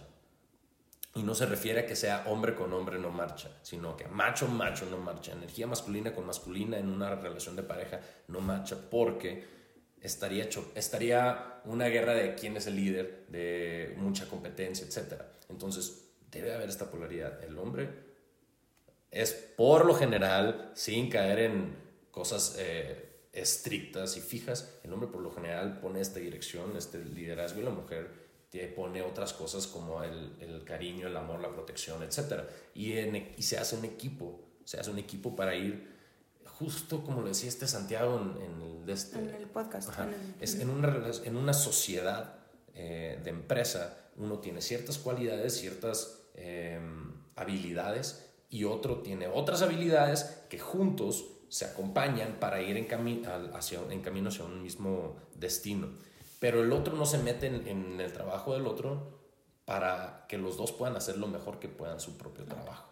[1.15, 4.49] Y no se refiere a que sea hombre con hombre no marcha, sino que macho
[4.49, 5.33] macho no marcha.
[5.33, 9.45] Energía masculina con masculina en una relación de pareja no marcha porque
[10.01, 15.23] estaría, estaría una guerra de quién es el líder, de mucha competencia, etc.
[15.49, 17.43] Entonces debe haber esta polaridad.
[17.45, 17.91] El hombre
[19.11, 21.77] es por lo general, sin caer en
[22.11, 27.61] cosas eh, estrictas y fijas, el hombre por lo general pone esta dirección, este liderazgo
[27.61, 28.22] y la mujer
[28.53, 32.43] te pone otras cosas como el, el cariño, el amor, la protección, etc.
[32.75, 35.91] Y, en e- y se hace un equipo, se hace un equipo para ir
[36.45, 39.89] justo como lo decía este Santiago en, en el de este, En el podcast.
[39.89, 40.09] Ajá.
[40.41, 42.35] Es en una, en una sociedad
[42.75, 46.79] eh, de empresa, uno tiene ciertas cualidades, ciertas eh,
[47.37, 53.81] habilidades y otro tiene otras habilidades que juntos se acompañan para ir en, cami- hacia,
[53.91, 55.89] en camino hacia un mismo destino.
[56.43, 59.21] Pero el otro no se mete en, en el trabajo del otro
[59.65, 62.91] para que los dos puedan hacer lo mejor que puedan su propio trabajo.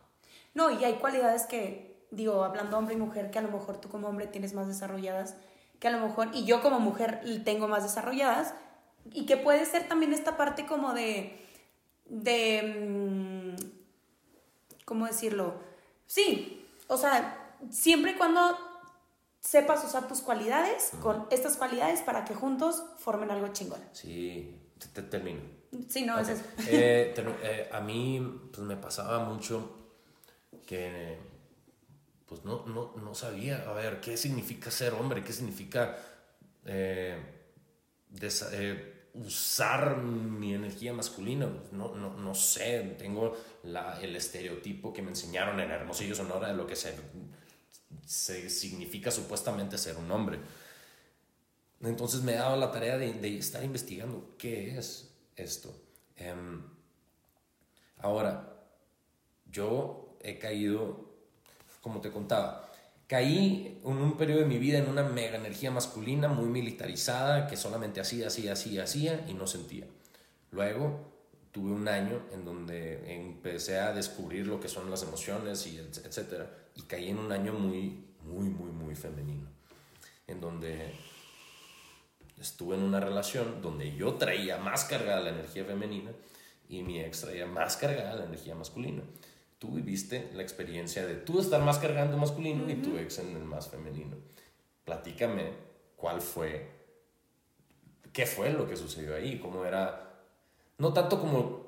[0.55, 3.89] No, y hay cualidades que, digo, hablando hombre y mujer, que a lo mejor tú
[3.89, 5.35] como hombre tienes más desarrolladas,
[5.81, 8.55] que a lo mejor, y yo como mujer tengo más desarrolladas,
[9.11, 11.45] y que puede ser también esta parte como de,
[12.05, 15.55] de, mm, ¿cómo decirlo?
[16.07, 18.57] Sí, o sea, siempre y cuando
[19.41, 23.81] sepas usar tus cualidades con estas cualidades para que juntos formen algo chingón.
[23.93, 24.61] Sí,
[24.93, 25.41] te, termino.
[25.89, 26.43] Sí, no, es eso.
[26.67, 28.21] Eh, eh, a mí
[28.53, 29.77] pues, me pasaba mucho
[30.67, 31.19] que
[32.27, 35.97] pues no, no, no sabía, a ver, qué significa ser hombre, qué significa
[36.65, 37.17] eh,
[38.13, 41.49] desa- eh, usar mi energía masculina.
[41.73, 46.55] No, no, no sé, tengo la- el estereotipo que me enseñaron en Hermosillo, Sonora, de
[46.55, 46.95] lo que se,
[48.07, 50.39] se significa supuestamente ser un hombre.
[51.81, 55.75] Entonces me he dado la tarea de, estar investigando qué es esto.
[56.17, 56.63] Em,
[57.99, 58.53] ahora,
[59.51, 61.09] yo he caído,
[61.81, 62.71] como te contaba,
[63.07, 67.57] caí en un periodo de mi vida en una mega energía masculina muy militarizada que
[67.57, 69.87] solamente hacía, hacía, hacía, hacía y no sentía.
[70.51, 71.11] Luego
[71.53, 76.05] tuve un año en donde empecé a descubrir lo que son las emociones y et-
[76.05, 79.49] etcétera y caí en un año muy, muy, muy, muy femenino,
[80.27, 80.93] en donde
[82.41, 86.11] estuve en una relación donde yo traía más cargada la energía femenina
[86.69, 89.03] y mi ex traía más cargada la energía masculina.
[89.59, 93.45] Tú viviste la experiencia de tú estar más cargando masculino y tu ex en el
[93.45, 94.17] más femenino.
[94.85, 95.53] Platícame
[95.97, 96.71] cuál fue,
[98.13, 100.25] qué fue lo que sucedió ahí, cómo era,
[100.79, 101.60] no tanto como,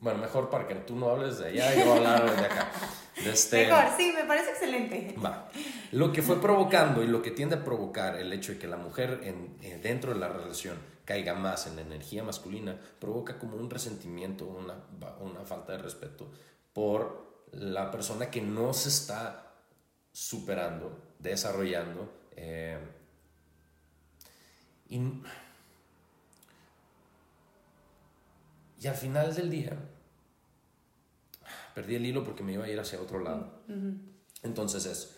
[0.00, 2.70] bueno, mejor para que tú no hables de allá, yo voy a hablar de acá.
[3.24, 5.14] De este, Mejor, sí, me parece excelente.
[5.24, 5.48] Va.
[5.92, 8.76] Lo que fue provocando y lo que tiende a provocar el hecho de que la
[8.76, 10.76] mujer en- eh, dentro de la relación
[11.06, 14.74] caiga más en la energía masculina provoca como un resentimiento, una,
[15.20, 16.30] una falta de respeto
[16.72, 19.54] por la persona que no se está
[20.12, 22.12] superando, desarrollando.
[22.36, 22.78] eh,
[24.88, 25.00] y,
[28.80, 29.76] y al final del día,
[31.74, 33.62] perdí el hilo porque me iba a ir hacia otro lado.
[34.42, 35.16] Entonces es,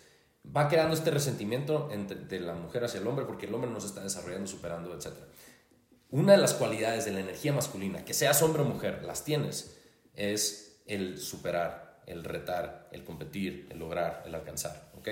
[0.57, 3.81] va creando este resentimiento entre, de la mujer hacia el hombre porque el hombre no
[3.81, 5.13] se está desarrollando, superando, etc.
[6.11, 9.77] Una de las cualidades de la energía masculina, que seas hombre o mujer, las tienes,
[10.15, 15.09] es el superar, el retar, el competir, el lograr, el alcanzar, ¿ok?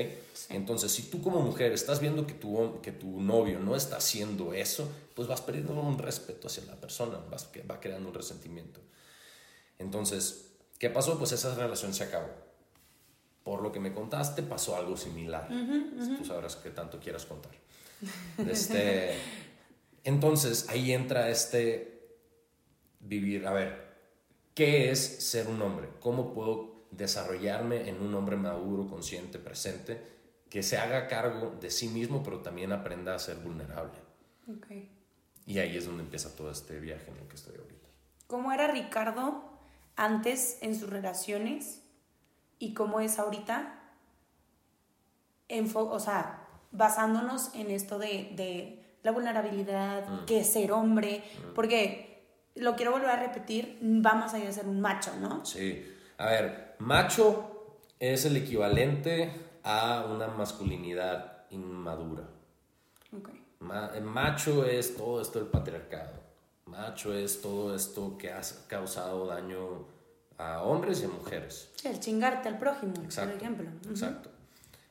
[0.51, 4.53] Entonces, si tú como mujer estás viendo que tu, que tu novio no está haciendo
[4.53, 8.81] eso, pues vas perdiendo un respeto hacia la persona, vas, va creando un resentimiento.
[9.79, 11.19] Entonces, ¿qué pasó?
[11.19, 12.29] Pues esa relación se acabó.
[13.43, 15.49] Por lo que me contaste, pasó algo similar.
[16.19, 17.53] Tú sabrás qué tanto quieras contar.
[18.39, 19.15] Este,
[20.05, 22.19] entonces, ahí entra este
[22.99, 23.47] vivir.
[23.47, 23.87] A ver,
[24.55, 25.89] ¿qué es ser un hombre?
[26.01, 30.01] ¿Cómo puedo desarrollarme en un hombre maduro, consciente, presente,
[30.49, 33.99] que se haga cargo de sí mismo, pero también aprenda a ser vulnerable?
[34.49, 34.67] Ok.
[35.47, 37.87] Y ahí es donde empieza todo este viaje en el que estoy ahorita.
[38.27, 39.45] ¿Cómo era Ricardo
[39.97, 41.83] antes en sus relaciones
[42.59, 43.81] y cómo es ahorita?
[45.49, 51.23] Enfo- o sea, basándonos en esto de, de la vulnerabilidad, que es ser hombre,
[51.55, 52.25] porque
[52.57, 55.45] lo quiero volver a repetir, va más allá de ser un macho, ¿no?
[55.45, 55.87] Sí.
[56.19, 62.25] A ver, macho es el equivalente a una masculinidad inmadura.
[63.61, 66.13] Ma- el macho es todo esto del patriarcado.
[66.67, 69.87] Macho es todo esto que ha causado daño
[70.39, 71.71] a hombres y a mujeres.
[71.77, 73.33] Sí, el chingarte al prójimo, Exacto.
[73.33, 73.71] por ejemplo.
[73.91, 74.31] Exacto.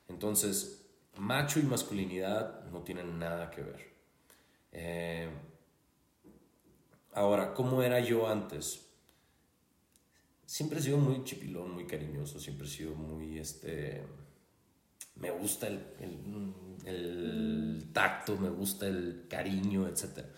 [0.08, 0.82] Entonces,
[1.16, 3.86] macho y masculinidad no tienen nada que ver.
[4.72, 5.28] Eh,
[7.14, 8.85] ahora, ¿cómo era yo antes?
[10.46, 14.04] Siempre he sido muy chipilón, muy cariñoso, siempre he sido muy, este,
[15.16, 16.54] me gusta el, el-
[16.86, 20.30] el tacto, me gusta el cariño, etc.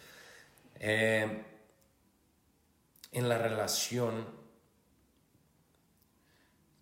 [0.80, 1.44] Eh,
[3.12, 4.24] en la relación,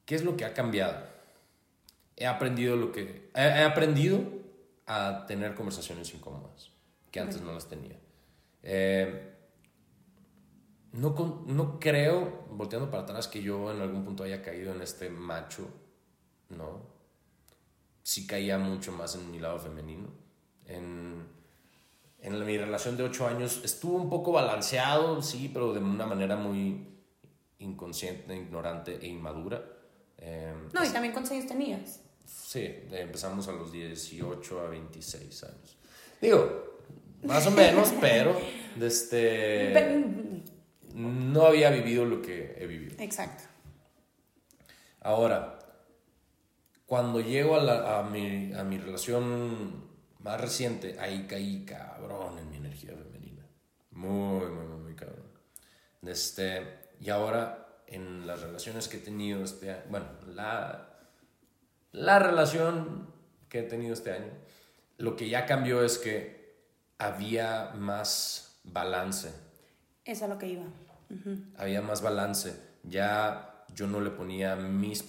[0.05, 1.05] ¿qué es lo que ha cambiado?
[2.17, 4.21] He aprendido lo que, he, he aprendido
[4.87, 6.71] a tener conversaciones incómodas,
[7.11, 7.99] que antes no las tenía.
[8.63, 9.36] Eh,
[10.97, 14.83] no, con- no creo, volteando para atrás, que yo en algún punto haya caído en
[14.83, 15.69] este macho,
[16.51, 16.81] ¿no?
[18.03, 20.09] Sí caía mucho más en mi lado femenino.
[20.67, 21.27] En,
[22.21, 26.07] en la- mi relación de ocho años estuvo un poco balanceado, sí, pero de una
[26.07, 26.87] manera muy
[27.59, 29.65] inconsciente, ignorante e inmadura.
[30.19, 32.01] Eh, No, y también cuántos años tenías.
[32.25, 35.77] Sí, empezamos a los 18 a 26 años.
[36.21, 36.81] Digo,
[37.25, 38.37] más o menos, pero
[38.81, 40.43] este, Pe-
[40.97, 42.97] no había vivido lo que he vivido.
[42.99, 43.45] Exacto.
[45.01, 45.59] Ahora,
[46.87, 49.85] cuando llego a, la- a mi, a mi relación
[50.21, 53.47] más reciente, ahí caí cabrón en mi energía femenina.
[53.91, 55.27] Muy, muy, muy, muy cabrón.
[56.03, 56.63] Este,
[57.01, 60.99] y ahora, en las relaciones que he tenido este año, bueno, la,
[61.93, 63.13] la relación
[63.49, 64.33] que he tenido este año,
[64.99, 66.57] lo que ya cambió es que
[66.99, 69.29] había más balance
[70.05, 70.65] Eso es lo que iba.
[71.57, 72.57] Había más balance.
[72.83, 75.05] Ya yo no le ponía mis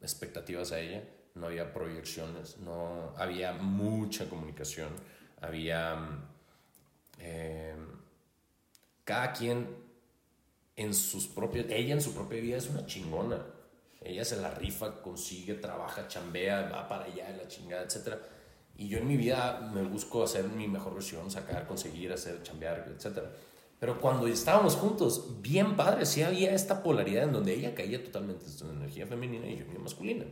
[0.00, 1.02] expectativas a ella,
[1.34, 4.90] no había proyecciones, no había mucha comunicación,
[5.40, 5.96] había
[7.18, 7.74] eh,
[9.04, 9.68] cada quien
[10.76, 13.44] en sus propios, ella en su propia vida es una chingona.
[14.00, 18.16] Ella se la rifa, consigue, trabaja, chambea, va para allá, la chingada, etc.
[18.76, 22.88] Y yo en mi vida me busco hacer mi mejor versión, sacar, conseguir, hacer, chambear,
[22.88, 23.18] etc.
[23.82, 28.44] Pero cuando estábamos juntos, bien padre, sí había esta polaridad en donde ella caía totalmente
[28.44, 30.24] en su energía femenina y yo en masculina.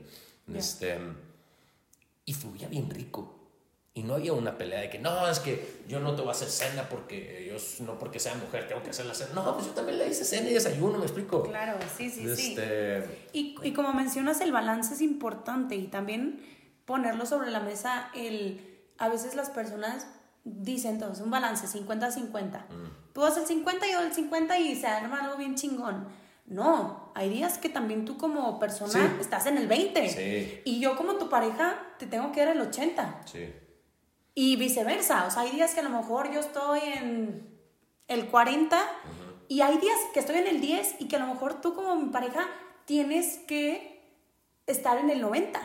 [0.47, 0.57] Ya.
[0.57, 0.97] Este,
[2.25, 3.51] y fluía bien rico.
[3.93, 6.31] Y no había una pelea de que no, es que yo no te voy a
[6.31, 9.31] hacer cena porque yo no porque sea mujer tengo que hacer la cena.
[9.35, 11.43] No, pues yo también le hice cena y desayuno, me explico.
[11.43, 12.53] Claro, sí, sí, sí.
[12.53, 16.41] Este, Y, y como mencionas, el balance es importante y también
[16.85, 20.07] ponerlo sobre la mesa, el, a veces las personas
[20.45, 22.67] dicen entonces un balance 50-50.
[23.13, 26.07] Tú das el 50 y yo el 50 y se arma algo bien chingón.
[26.47, 29.17] No, hay días que también tú como persona Sí.
[29.21, 30.63] estás en el 20 Sí.
[30.65, 33.53] y yo como tu pareja te tengo que dar el 80 sí.
[34.35, 35.27] y viceversa.
[35.27, 37.49] O sea, hay días que a lo mejor yo estoy en
[38.09, 38.81] el 40
[39.49, 41.95] y hay días que estoy en el 10 y que a lo mejor tú como
[41.97, 42.49] mi pareja
[42.85, 44.01] tienes que
[44.67, 45.61] estar en el 90.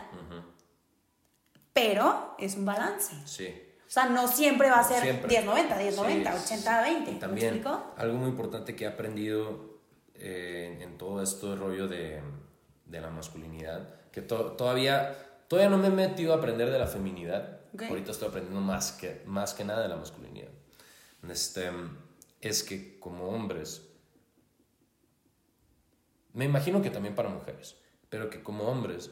[1.74, 3.14] Pero es un balance.
[3.26, 3.54] Sí.
[3.96, 5.34] O sea, no siempre va a ser Siempre.
[5.42, 6.54] 10-90, 10-90, Sí.
[6.56, 7.08] 80-20.
[7.08, 7.94] Y ¿Me también explico?
[7.96, 9.80] algo muy importante que he aprendido
[10.16, 12.22] eh, en todo esto de rollo de,
[12.88, 15.16] de la masculinidad, que to- todavía,
[15.48, 17.62] todavía no me he metido a aprender de la feminidad.
[17.88, 20.50] Ahorita estoy aprendiendo más que, más que nada de la masculinidad.
[21.30, 21.72] Este,
[22.42, 23.82] es que como hombres,
[26.34, 27.78] me imagino que también para mujeres,
[28.10, 29.10] pero que como hombres,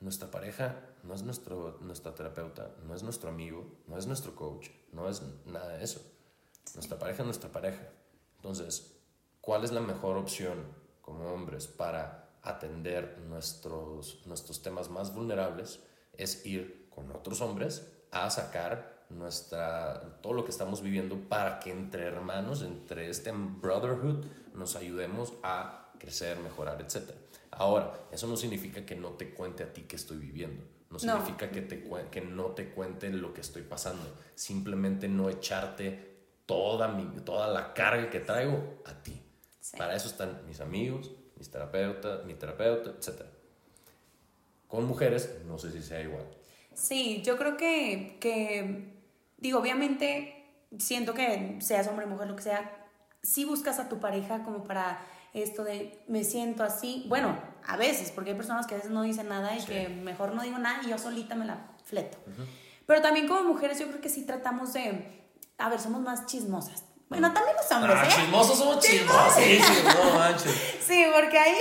[0.00, 4.68] nuestra pareja no es nuestro, nuestra terapeuta, no es nuestro amigo, no es nuestro coach,
[4.92, 6.00] no es nada de eso.
[6.74, 7.88] Nuestra pareja es nuestra pareja.
[8.36, 8.94] Entonces,
[9.40, 10.64] ¿cuál es la mejor opción
[11.00, 15.80] como hombres para atender nuestros, nuestros temas más vulnerables?
[16.12, 21.70] Es ir con otros hombres a sacar nuestra, todo lo que estamos viviendo para que
[21.70, 24.24] entre hermanos, entre este brotherhood,
[24.54, 27.10] nos ayudemos a crecer, mejorar, etc.
[27.50, 30.64] Ahora, eso no significa que no te cuente a ti que estoy viviendo.
[30.92, 31.12] No No.
[31.16, 34.02] significa que, te, que no te cuente lo que estoy pasando.
[34.34, 36.12] Simplemente no echarte
[36.46, 39.20] toda, mi, toda la carga que traigo a ti.
[39.60, 39.76] Sí.
[39.78, 43.22] Para eso están mis amigos, mis terapeutas, mi terapeuta, etc.
[44.68, 46.26] Con mujeres, no sé si sea igual.
[46.74, 48.92] Sí, yo creo que, que,
[49.38, 50.46] digo, obviamente,
[50.78, 52.88] siento que seas hombre, mujer, lo que sea,
[53.22, 55.00] si buscas a tu pareja como para
[55.34, 59.02] esto de me siento así, bueno, a veces, porque hay personas que a veces no
[59.02, 59.66] dicen nada y Sí.
[59.66, 62.18] que mejor no digo nada y yo solita me la fleto.
[62.86, 65.22] Pero también como mujeres yo creo que sí tratamos de,
[65.58, 66.84] a ver, somos más chismosas.
[67.08, 68.08] Bueno, también los hombres, Ah, ¿eh?
[68.22, 70.76] chismosos somos chismosísimos, no manches.
[70.86, 71.56] Sí, porque ahí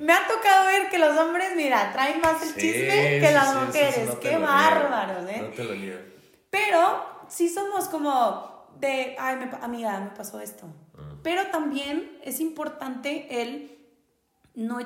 [0.00, 3.34] me ha tocado ver que los hombres, mira, traen más el Sí, chisme que sí,
[3.34, 3.94] las sí, sí, mujeres.
[3.94, 5.38] sí, no Qué bárbaros, ¿eh?
[5.42, 6.00] No te lo niego.
[6.50, 10.66] Pero sí somos como de, ay, me amiga, me pasó esto.
[11.24, 13.76] Pero también es importante el
[14.54, 14.78] no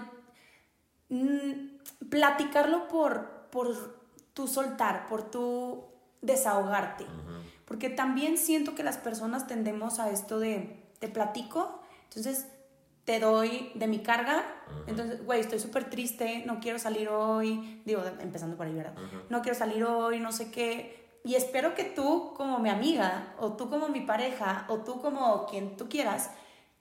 [1.10, 3.98] mm, platicarlo por, por
[4.32, 5.84] tu soltar, por tu
[6.22, 7.04] desahogarte.
[7.64, 12.46] Porque también siento que las personas tendemos a esto de, te platico, entonces
[13.04, 14.44] te doy de mi carga,
[14.86, 18.94] entonces, güey, estoy súper triste, no quiero salir hoy, digo, empezando por ahí, ¿verdad?
[19.28, 21.07] No quiero salir hoy, no sé qué.
[21.28, 25.44] Y espero que tú como mi amiga, o tú como mi pareja, o tú como
[25.44, 26.30] quien tú quieras,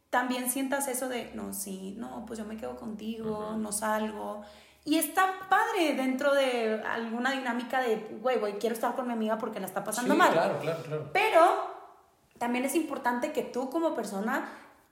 [0.10, 4.44] también sientas eso de, no, sí, no, pues yo me quedo contigo, no salgo.
[4.86, 9.38] Y está padre dentro de alguna dinámica de, güey, güey, quiero estar con mi amiga
[9.38, 10.32] porque la está pasando Sí, mal.
[10.32, 11.10] claro, claro, claro.
[11.12, 11.42] Pero
[12.38, 14.48] también es importante que tú como persona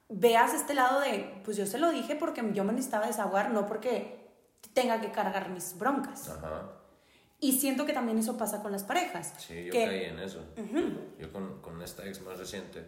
[0.10, 3.66] veas este lado de, pues yo se lo dije porque yo me necesitaba desahogar, no
[3.68, 4.34] porque
[4.74, 6.28] tenga que cargar mis broncas.
[6.28, 6.64] Ajá.
[7.46, 9.36] Y siento que también eso pasa con las parejas.
[9.38, 10.43] Sí, yo que, caí en eso.
[11.20, 12.84] Yo con, con esta ex más reciente,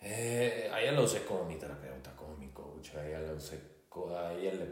[0.00, 3.60] eh, a ella la usé como mi terapeuta, como mi coach, a ella la usé,
[4.18, 4.66] a ella le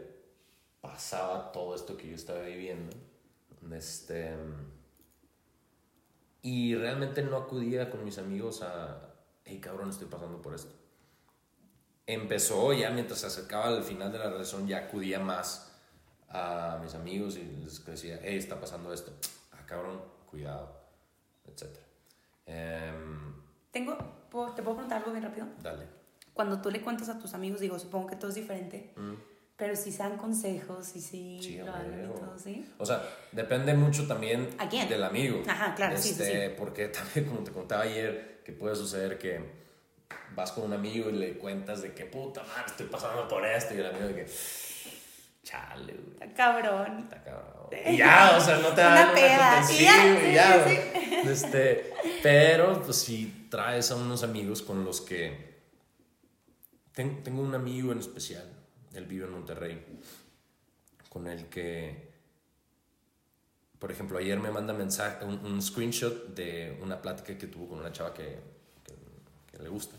[0.81, 2.93] pasaba todo esto que yo estaba viviendo.
[3.71, 4.35] Este,
[6.41, 9.15] y realmente no acudía con mis amigos a,
[9.45, 10.73] hey cabrón, estoy pasando por esto.
[12.05, 15.74] Empezó ya mientras se acercaba al final de la relación, ya acudía más
[16.29, 19.11] a mis amigos y les decía, hey, está pasando esto.
[19.53, 20.79] Ah, cabrón, cuidado,
[21.47, 21.77] etc.
[22.45, 23.33] Em,
[23.71, 23.97] Tengo,
[24.29, 25.47] ¿puedo- ¿te puedo preguntar algo bien rápido?
[25.61, 25.85] dale.
[26.33, 28.93] Cuando tú le cuentas a tus amigos, digo, supongo que todo es diferente,
[29.55, 31.41] pero si sean consejos y si Mm.
[31.41, 32.73] Sí, lo a hablan y todo, ¿sí?
[32.77, 33.01] O sea,
[33.31, 34.89] depende mucho también ¿A quién?
[34.89, 35.43] del amigo.
[35.47, 39.39] Ajá, claro, sí, sí, Este, Porque también, como te contaba ayer, que puede suceder que
[40.35, 43.73] vas con un amigo y le cuentas de que puta madre, estoy pasando por esto.
[43.73, 44.27] Y el amigo de que,
[45.45, 46.11] chale, güey.
[46.13, 46.99] Está cabrón.
[47.03, 47.69] Está cabrón.
[47.85, 51.27] Y ya, o sea, no te da Una peda, Sí, ya, sí, ya, sí, güey.
[51.33, 55.55] Este, pero, pues si traes a unos amigos con los que.
[56.93, 58.49] Ten- tengo un amigo en especial,
[58.93, 59.85] él vive en Monterrey,
[61.09, 62.13] con el que.
[63.79, 67.79] Por ejemplo, ayer me manda mensaje, un, un screenshot de una plática que tuvo con
[67.79, 68.39] una chava que,
[68.83, 69.95] que- que le gusta.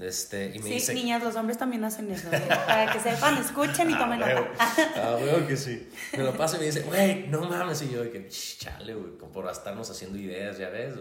[0.00, 0.94] Este, y me Sí, dice.
[0.94, 2.28] niñas, los hombres también hacen eso.
[2.30, 2.42] ¿eh?
[2.48, 4.50] Para que sepan, escuchen y tomen Ah, nota.
[4.96, 5.88] Ah, huevo que sí.
[6.16, 7.80] Me lo pasa y me dice, güey, no mames.
[7.82, 10.94] Y yo, de que, "Ch, chale, güey, por estarnos haciendo ideas, ya ves,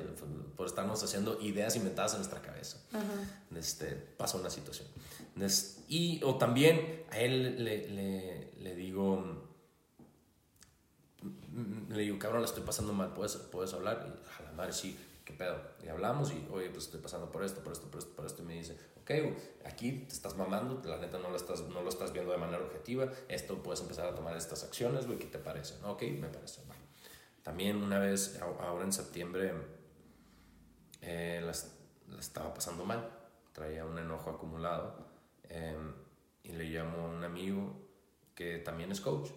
[0.56, 2.78] por- estarnos haciendo ideas inventadas en nuestra cabeza.
[3.56, 4.88] Este, pasa una situación.
[5.90, 9.44] Y, o también a él le, le, le digo,
[11.22, 14.06] mm, le digo, cabrón, la estoy pasando mal, ¿puedes, puedes hablar?
[14.08, 15.05] Y a la madre, sí, ¿qué
[15.36, 15.60] pedo?
[15.84, 18.42] Y hablamos y, oye, pues estoy pasando por esto, por esto, por esto, por esto.
[18.42, 19.12] Y me dice, ok,
[19.66, 22.64] aquí te estás mamando, la neta no lo estás, no lo estás viendo de manera
[22.64, 25.76] objetiva, esto puedes empezar a tomar estas acciones, güey, ¿qué te parece?
[25.82, 25.92] ¿No?
[25.92, 26.76] Ok, me parece, va.
[27.44, 29.54] También una vez, ahora en septiembre,
[31.02, 31.72] eh, las-
[32.10, 33.10] la estaba pasando mal,
[33.54, 34.96] traía un enojo acumulado
[35.50, 35.78] eh,
[36.44, 37.74] y le llamo a un amigo
[38.34, 39.30] que también es coach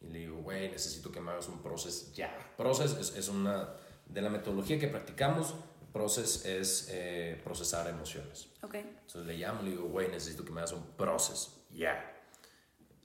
[0.00, 2.34] y le digo, güey, necesito que me hagas un proceso ya.
[2.56, 3.74] Process es, es una
[4.12, 5.54] de la metodología que practicamos,
[5.92, 8.48] process es eh, procesar emociones.
[8.62, 8.74] Ok.
[8.76, 12.12] Entonces le llamo y le digo, güey, necesito que me hagas un proceso ya.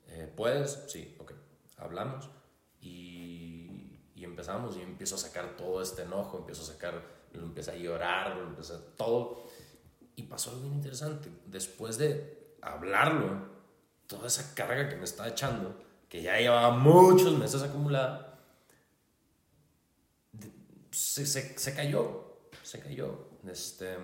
[0.08, 0.86] Eh, ¿Puedes?
[0.88, 1.34] Sí, ok.
[1.78, 2.30] Hablamos
[2.82, 7.02] y, y empezamos y empiezo a sacar todo este enojo, empiezo a sacar,
[7.34, 9.44] lo empecé a llorar, lo empecé a todo.
[10.16, 11.30] Y pasó algo bien interesante.
[11.46, 13.50] Después de hablarlo,
[14.08, 15.78] toda esa carga que me estaba echando,
[16.10, 18.27] que ya llevaba muchos meses acumulada,
[20.98, 23.28] se, se, se cayó, se cayó.
[23.48, 23.98] Este,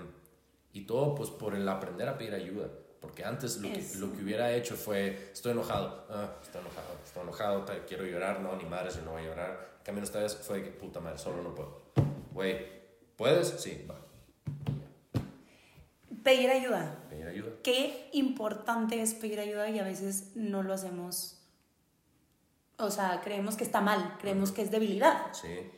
[0.74, 2.70] y todo pues por el aprender a pedir ayuda.
[3.02, 7.24] Porque antes lo que, lo que hubiera hecho fue, estoy enojado, ah, estoy enojado, estoy
[7.24, 9.74] enojado, quiero llorar, no, ni madre, si no voy a llorar.
[9.80, 11.82] En cambio esta vez fue de que, puta madre, solo no puedo.
[12.32, 12.66] Güey,
[13.18, 13.50] ¿puedes?
[13.58, 14.00] Sí, va,
[16.24, 17.04] Pedir ayuda.
[17.10, 17.52] pedir ayuda.
[17.64, 21.42] Qué importante es pedir ayuda y a veces no lo hacemos.
[22.78, 25.34] O sea, creemos que está mal, creemos que es debilidad.
[25.34, 25.70] Sí,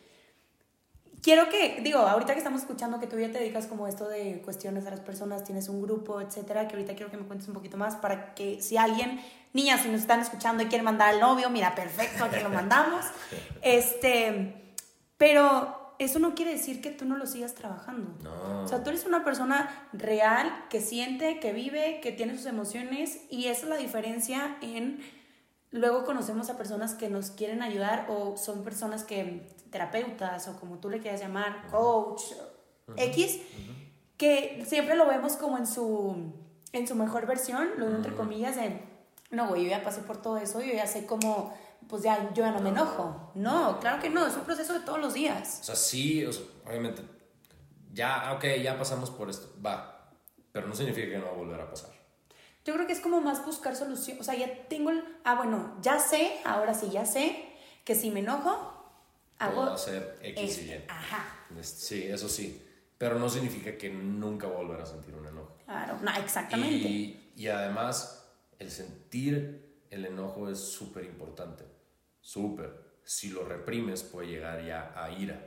[1.25, 4.43] Quiero que, digo, ahorita que estamos escuchando que tú ya te dedicas como esto de
[4.45, 7.55] cuestiones a las personas, tienes un grupo, etcétera, que ahorita quiero que me cuentes un
[7.55, 9.19] poquito más para que si alguien,
[9.51, 13.03] niñas, si nos están escuchando y quieren mandar al novio, mira, perfecto, aquí lo mandamos.
[13.63, 14.75] Este,
[15.17, 18.15] pero eso no quiere decir que tú no lo sigas trabajando.
[18.21, 18.61] no.
[18.61, 23.21] O sea, tú eres una persona real que siente, que vive, que tiene sus emociones
[23.31, 24.99] y esa es la diferencia en
[25.71, 30.79] luego conocemos a personas que nos quieren ayudar o son personas que terapeutas o como
[30.79, 32.21] tú le quieras llamar, coach,
[32.95, 33.39] X,
[34.17, 36.33] que siempre lo vemos como en su
[36.71, 38.81] en su mejor versión, lo digo entre comillas de
[39.31, 41.53] no, güey, yo ya pasé por todo eso, yo ya sé cómo
[41.87, 43.31] pues ya yo ya no me enojo.
[43.35, 45.59] No, claro que no, es un proceso de todos los días.
[45.61, 47.01] O sea, sí, o sea, obviamente,
[47.91, 50.11] ya, ok, ya pasamos por esto, va,
[50.51, 51.94] pero no significa que no va a volver a pasar.
[52.65, 54.17] Yo creo que es como más buscar solución.
[54.19, 55.03] O sea, ya tengo el.
[55.23, 57.45] Ah, bueno, ya sé, ahora sí, ya sé
[57.83, 58.73] que si me enojo,
[59.37, 59.55] hago.
[59.55, 60.85] Puedo hacer X y Y.
[60.87, 61.45] Ajá.
[61.59, 62.65] Este, Sí, eso sí,
[62.97, 65.55] pero no significa que nunca volver a sentir un enojo.
[65.65, 66.75] Claro, no, exactamente.
[66.75, 68.25] Y, y además,
[68.57, 71.63] el sentir el enojo es súper importante.
[72.19, 72.83] Súper.
[73.03, 75.39] Si lo reprimes, puede llegar ya a ira.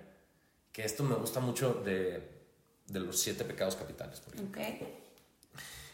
[0.71, 2.45] Que esto me gusta mucho de,
[2.87, 4.21] de los siete pecados capitales.
[4.21, 4.62] Por ejemplo.
[4.62, 5.08] Ok.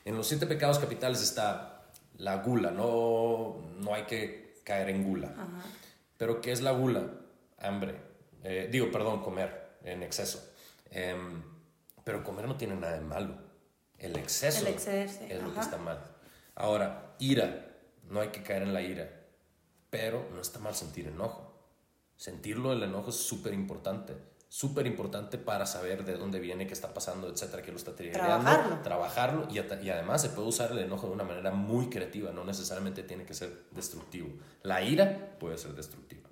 [0.05, 2.71] En los siete pecados capitales está la gula.
[2.71, 5.35] No, no hay que caer en gula.
[6.17, 7.11] Pero ¿qué es la gula?
[7.59, 7.97] Hambre.
[8.43, 10.53] Eh, digo, perdón, comer en exceso.
[10.91, 11.43] Em,
[12.05, 13.37] pero comer no tiene nada de malo.
[13.99, 16.05] El exceso El es lo que está mal.
[16.55, 17.71] Ahora, ira.
[18.11, 19.11] No hay que caer en la ira.
[19.89, 21.55] Pero no está mal sentir enojo.
[22.17, 24.15] Sentirlo, el enojo es súper importante.
[24.55, 28.45] Súper importante para saber de dónde viene, qué está pasando, etcétera, qué lo está triggerando.
[28.45, 28.83] Trabajarlo.
[28.83, 32.31] Trabajarlo y, y además se puede usar el enojo de una manera muy creativa.
[32.31, 34.29] No necesariamente tiene que ser destructivo.
[34.63, 36.29] La ira puede ser destructiva.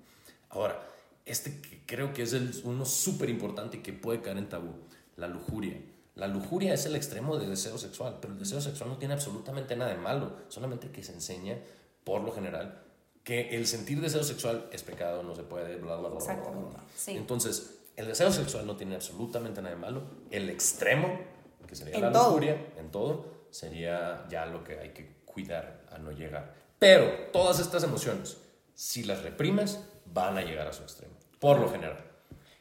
[0.50, 0.86] Ahora,
[1.26, 4.72] este que creo que es el, uno súper importante y que puede caer en tabú,
[5.16, 5.82] la lujuria.
[6.14, 9.74] La lujuria es el extremo del deseo sexual, pero el deseo sexual no tiene absolutamente
[9.74, 11.58] nada de malo, solamente que se enseña,
[12.04, 12.84] por lo general,
[13.24, 16.50] que el sentir deseo sexual es pecado, no se puede, bla, bla, bla, bla, bla,
[16.50, 16.84] bla.
[16.94, 17.16] Sí.
[17.16, 21.18] Entonces, el deseo sexual no tiene absolutamente nada de malo, el extremo,
[21.66, 22.28] que sería En la todo.
[22.28, 26.54] lujuria, en todo, sería ya lo que hay que cuidar a no llegar.
[26.78, 28.38] Pero todas estas emociones,
[28.74, 31.96] si las reprimes, van a llegar a su extremo, por lo general.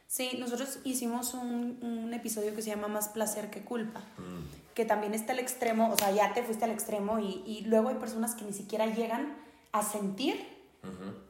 [0.06, 4.02] Sí, nosotros hicimos un, un episodio que se llama Más placer que culpa.
[4.74, 7.88] que también está el extremo, o sea, ya te fuiste al extremo y, y luego
[7.90, 9.36] hay personas que ni siquiera llegan
[9.72, 10.46] a sentir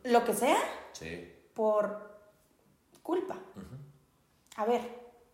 [0.04, 0.58] lo que sea
[0.92, 1.32] Sí.
[1.54, 2.20] por
[3.02, 3.38] culpa.
[4.56, 4.82] A ver,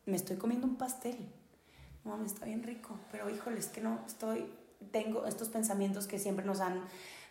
[0.07, 1.16] me estoy comiendo un pastel.
[2.05, 4.47] No, me está bien rico, pero híjole, es que no, estoy,
[4.93, 6.83] tengo estos pensamientos que siempre nos han,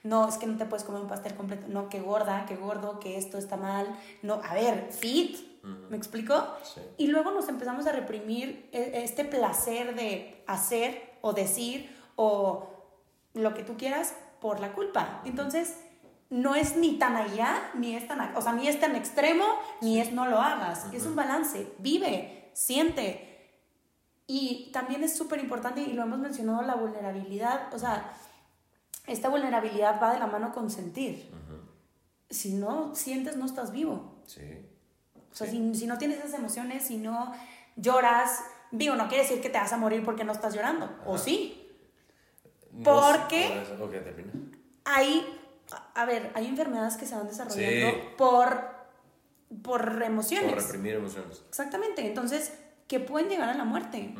[0.04, 3.00] no, es que no te puedes comer un pastel completo, no, que gorda, que gordo,
[3.00, 3.88] que esto está mal,
[4.22, 5.38] no, a ver, fit,
[5.90, 6.36] ¿me explico?
[6.64, 6.82] Sí.
[6.98, 12.70] Y luego nos empezamos a reprimir e- este placer de hacer o decir o
[13.34, 15.22] lo que tú quieras por la culpa.
[15.26, 15.76] Entonces,
[16.30, 19.46] no es ni tan allá, ni es tan, o sea, ni es tan extremo,
[19.82, 20.88] ni es no lo hagas.
[20.94, 21.72] Es un balance.
[21.80, 23.24] Vive, siente.
[24.28, 27.74] Y también es súper importante, y lo hemos mencionado, la vulnerabilidad.
[27.74, 28.14] O sea,
[29.06, 31.32] esta vulnerabilidad va de la mano con sentir.
[32.30, 34.22] Si no sientes, no estás vivo.
[34.26, 34.42] Sí.
[35.32, 35.72] O sea, Sí.
[35.74, 37.34] si, si no tienes esas emociones, si no
[37.78, 40.90] lloras, digo, no quiere decir que te vas a morir porque no estás llorando.
[41.06, 41.64] O sí.
[42.74, 43.62] No ¿Por sé, qué?
[43.62, 44.32] eso- Ok, termina.
[44.84, 45.26] Hay,
[45.96, 47.98] a- ver, hay enfermedades que se van desarrollando Sí.
[48.18, 48.76] por,
[49.64, 50.54] por emociones.
[50.54, 51.44] Por reprimir emociones.
[51.48, 52.06] Exactamente.
[52.06, 52.54] Entonces,
[52.88, 54.14] que pueden llegar a la muerte.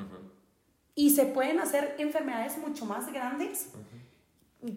[0.96, 3.70] Y se pueden hacer enfermedades mucho más grandes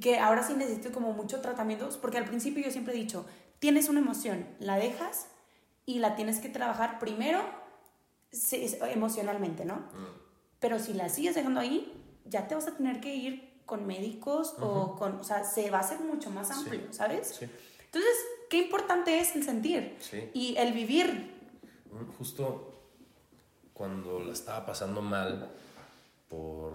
[0.00, 3.24] que ahora sí necesito como mucho tratamiento, porque al principio yo siempre he dicho,
[3.58, 5.28] tienes una emoción, la dejas
[5.86, 7.40] y la tienes que trabajar primero
[8.92, 9.82] emocionalmente, ¿no?
[10.60, 11.92] Pero si la sigues dejando ahí,
[12.26, 15.78] ya te vas a tener que ir con médicos o con, o sea, se va
[15.78, 17.28] a hacer mucho más amplio, ¿sabes?
[17.38, 17.46] Sí.
[17.86, 18.14] Entonces,
[18.50, 20.28] qué importante es el sentir Sí.
[20.34, 21.08] y el vivir.
[21.92, 22.74] Mm, Justo
[23.72, 25.50] cuando la estaba pasando mal
[26.28, 26.74] por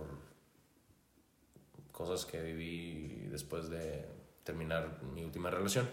[1.92, 4.06] cosas que viví después de
[4.44, 5.90] terminar mi última relación,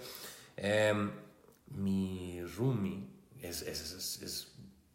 [0.57, 1.11] em,
[1.67, 3.07] mi roomie
[3.41, 4.53] es, es, es- es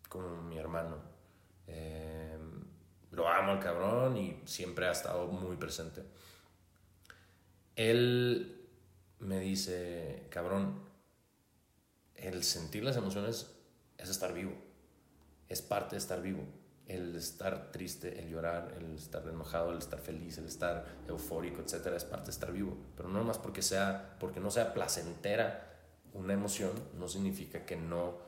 [0.09, 0.95] como mi hermano.
[1.67, 2.26] Em,
[3.17, 6.03] lo amo al cabrón y siempre ha estado muy presente.
[7.75, 8.69] Él
[9.19, 10.79] me dice, cabrón,
[12.13, 13.51] el sentir las emociones
[13.97, 14.53] es estar vivo.
[15.49, 16.43] Es parte de estar vivo.
[16.85, 21.97] El estar triste, el llorar, el estar enojado, el estar feliz, el estar eufórico, etcétera,
[21.97, 22.77] es parte de estar vivo.
[22.95, 25.75] Pero no más porque sea, porque no sea placentera
[26.13, 28.26] una emoción, no significa que no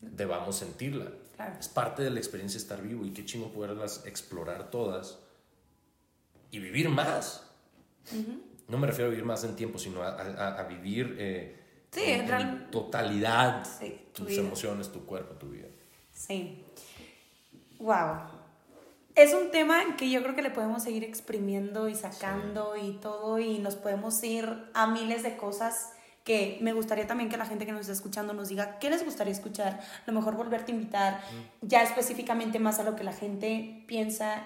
[0.00, 1.10] debamos sentirla.
[1.36, 1.56] Claro.
[1.58, 5.18] Es parte de la experiencia estar vivo y qué chingo poderlas explorar todas
[6.50, 7.44] y vivir más.
[8.68, 12.02] No me refiero a vivir más en tiempo, sino a, a- a vivir eh, Sí,
[12.04, 14.40] en, en en totalidad Sí, tu tus vida.
[14.42, 15.68] emociones, tu cuerpo, tu vida.
[16.12, 16.64] Sí.
[17.78, 18.16] Wow.
[19.14, 23.38] Es un tema que yo creo que le podemos seguir exprimiendo y sacando y todo
[23.38, 25.92] y nos podemos ir a miles de cosas
[26.24, 29.04] que me gustaría también que la gente que nos está escuchando nos diga qué les
[29.04, 31.20] gustaría escuchar, a lo mejor volverte a invitar
[31.60, 34.42] ya específicamente más a lo que la gente piensa,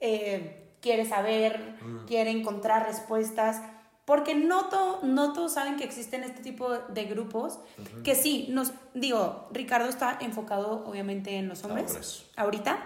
[0.00, 1.74] eh, quiere saber,
[2.06, 3.60] quiere encontrar respuestas,
[4.04, 7.58] porque no, to- no todos saben que existen este tipo de grupos,
[8.04, 12.26] que sí, nos digo, Ricardo está enfocado obviamente en los hombres, Hombres.
[12.36, 12.78] ahorita,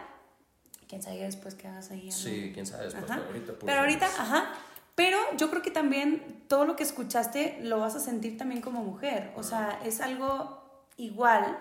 [0.88, 2.10] quién sabe después qué hagas ahí.
[2.10, 3.20] Sí, quién sabe después, Ajá.
[3.26, 3.52] ahorita.
[3.66, 4.20] Pero ahorita, hombres.
[4.20, 4.52] ajá.
[5.00, 8.84] Pero yo creo que también todo lo que escuchaste lo vas a sentir también como
[8.84, 9.32] mujer.
[9.34, 10.62] O sea, es algo
[10.98, 11.58] igual,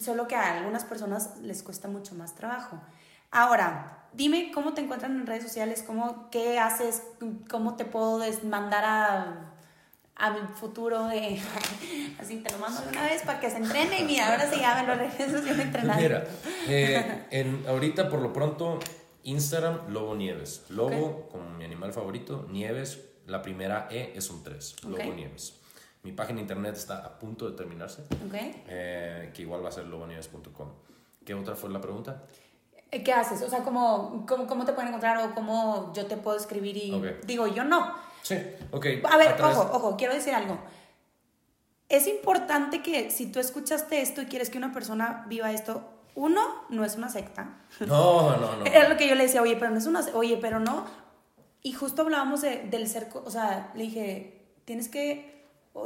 [0.00, 2.80] solo que a algunas personas les cuesta mucho más trabajo.
[3.30, 7.02] Ahora, dime cómo te encuentran en redes sociales, cómo, qué haces,
[7.50, 9.52] cómo te puedo mandar a,
[10.16, 11.38] a mi futuro de...
[12.18, 14.58] Así te lo mando de una vez para que se entrene y mira, ahora sí
[14.58, 16.00] ya me lo regreso sin entrenar.
[16.00, 16.24] Mira,
[16.66, 18.78] eh, en, ahorita por lo pronto,
[19.24, 20.64] Instagram, Lobo Nieves.
[20.70, 25.14] Lobo como mi animal favorito, Nieves, la primera E es un 3, Lobo Ok.
[25.14, 25.54] Nieves.
[26.02, 28.34] Mi página de internet está a punto de terminarse, ¿Ok?
[28.34, 30.68] eh, que igual va a ser lobonieves.com.
[31.24, 32.22] ¿Qué otra fue la pregunta?
[32.90, 33.42] Eh, ¿Qué haces?
[33.42, 37.02] O sea, ¿cómo, cómo, cómo te pueden encontrar o cómo yo te puedo escribir y
[37.26, 37.92] digo, yo no.
[38.22, 38.36] Sí,
[38.70, 38.86] ok.
[39.10, 40.58] A ver, través- ojo, ojo, quiero decir algo.
[41.90, 45.82] Es importante que si tú escuchaste esto y quieres que una persona viva esto,
[46.18, 47.60] uno, no es una secta.
[47.86, 48.64] No, no, no.
[48.66, 50.84] Era lo que yo le decía, oye, pero no es una, se- oye, pero no.
[51.62, 55.44] Y justo hablábamos de- del ser, co- o sea, le dije, tienes que,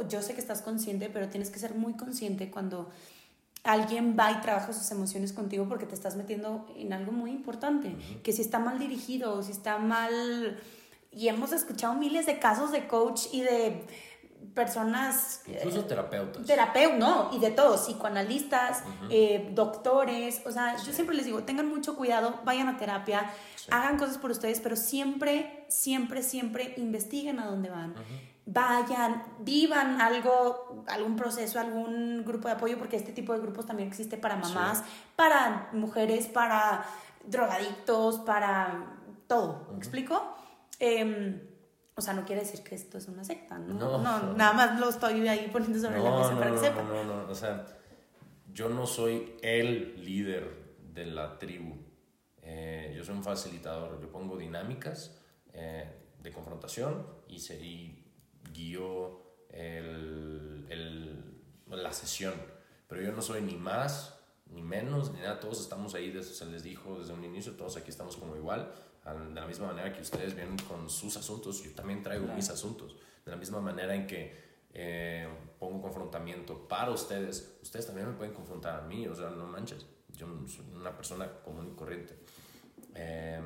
[0.09, 2.89] yo sé que estás consciente, pero tienes que ser muy consciente cuando
[3.63, 7.95] alguien va y trabaja sus emociones contigo porque te estás metiendo en algo muy importante,
[8.23, 10.59] que si está mal dirigido, si está mal...
[11.15, 13.85] Y hemos escuchado miles de casos de coach y de
[14.53, 16.45] personas Incluso terapeutas.
[16.45, 21.67] terapeutas, no, y de todos, psicoanalistas, eh, doctores, o sea, yo siempre les digo, tengan
[21.67, 23.29] mucho cuidado, vayan a terapia,
[23.71, 27.95] hagan cosas por ustedes, pero siempre, siempre, siempre investiguen a dónde van.
[28.45, 33.87] Vayan, vivan algo, algún proceso, algún grupo de apoyo, porque este tipo de grupos también
[33.87, 34.83] existe para mamás,
[35.15, 36.85] para mujeres, para
[37.25, 39.67] drogadictos, para todo.
[39.71, 40.35] ¿Me explico?
[40.79, 41.39] Em,
[41.95, 43.73] o sea, no quiere decir que esto es una secta, ¿no?
[43.73, 44.33] No, No, no.
[44.33, 46.87] nada más lo estoy ahí poniendo sobre la mesa para que no, sepan.
[46.87, 47.65] no, no, no, o sea,
[48.51, 51.75] yo no soy el líder de la tribu.
[52.41, 55.17] Eh, yo soy un facilitador, yo pongo dinámicas
[55.53, 55.89] eh,
[56.19, 58.05] de confrontación y, se, y
[58.51, 61.33] guío el, el-
[61.67, 62.33] la sesión.
[62.87, 65.39] Pero yo no soy ni más, ni menos, ni nada.
[65.39, 68.71] Todos estamos ahí, se les dijo desde un inicio, todos aquí estamos como igual.
[69.05, 72.95] De la misma manera que ustedes vienen con sus asuntos, yo también traigo mis asuntos.
[73.25, 74.33] De la misma manera en que
[74.73, 75.27] eh,
[75.59, 79.85] pongo confrontamiento para ustedes, ustedes también me pueden confrontar a mí, o sea, no manches.
[80.15, 82.17] Yo soy una persona común y corriente.
[82.95, 83.41] Eh,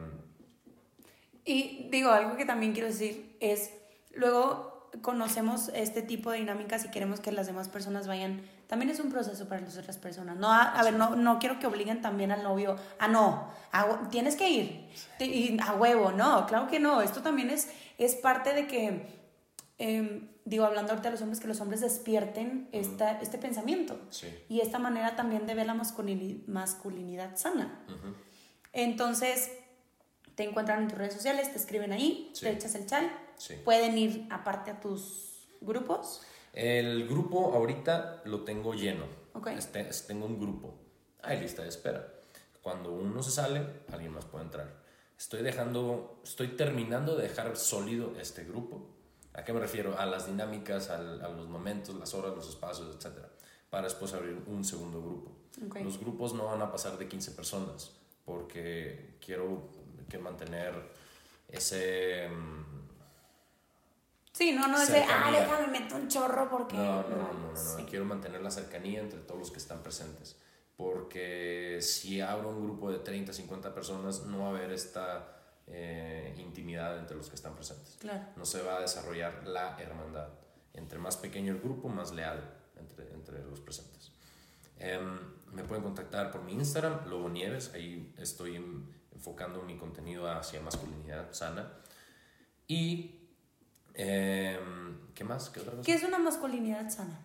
[1.45, 3.72] Y digo, algo que también quiero decir es,
[4.14, 8.99] luego conocemos este tipo de dinámicas y queremos que las demás personas vayan, también es
[8.99, 10.36] un proceso para las otras personas.
[10.38, 14.09] No, a, a ver, no, no quiero que obliguen también al novio, a no, a
[14.09, 14.89] tienes que ir,
[15.20, 19.07] y a huevo, no, claro que no, esto también es, es parte de que,
[19.78, 24.28] em, digo, hablando ahorita de los hombres, que los hombres despierten esta, este pensamiento Sí.
[24.49, 27.80] y esta manera también de ver la masculini- masculinidad sana.
[28.74, 29.51] Entonces,
[30.36, 33.11] te encuentran en tus redes sociales, te escriben ahí, te echas el chal.
[33.63, 36.22] Pueden ir aparte a tus grupos.
[36.60, 39.05] El grupo ahorita lo tengo lleno.
[39.34, 39.47] Ok.
[39.49, 40.74] Este- es- tengo un grupo.
[41.22, 42.12] Hay lista de espera.
[42.64, 44.84] Cuando uno se sale, alguien más puede entrar.
[45.16, 48.89] Estoy dejando, estoy terminando de dejar sólido este grupo.
[49.34, 49.99] ¿A qué me refiero?
[49.99, 53.20] A las dinámicas, al- a los momentos, las horas, los espacios, etc.
[53.70, 55.38] Para después abrir un segundo grupo.
[55.84, 57.91] Los grupos no van a pasar de 15 personas
[58.26, 59.70] porque quiero
[60.10, 60.74] que mantener
[61.49, 62.28] ese...
[64.38, 66.75] Sí, no, no es de, ah, déjame meter un chorro porque...
[66.77, 67.83] No, no, no, no, no, sí.
[67.89, 70.35] Quiero mantener la cercanía entre todos los que están presentes.
[70.75, 75.27] Porque si abro un grupo de 30, 50 personas, no va a haber esta
[75.65, 77.97] eh, intimidad entre los que están presentes.
[77.99, 78.25] Claro.
[78.35, 80.29] No se va a desarrollar la hermandad.
[80.75, 82.39] Entre más pequeño el grupo, más leal
[82.75, 84.11] entre, entre los presentes.
[84.77, 85.17] Em,
[85.51, 87.71] me pueden contactar por mi Instagram, Lobo Nieves.
[87.73, 91.73] Ahí estoy en- enfocando mi contenido hacia masculinidad sana.
[92.67, 93.16] Y.
[93.98, 95.50] em, ¿Qué más?
[95.50, 95.84] ¿Qué otra cosa?
[95.84, 97.20] ¿Qué es una masculinidad sana?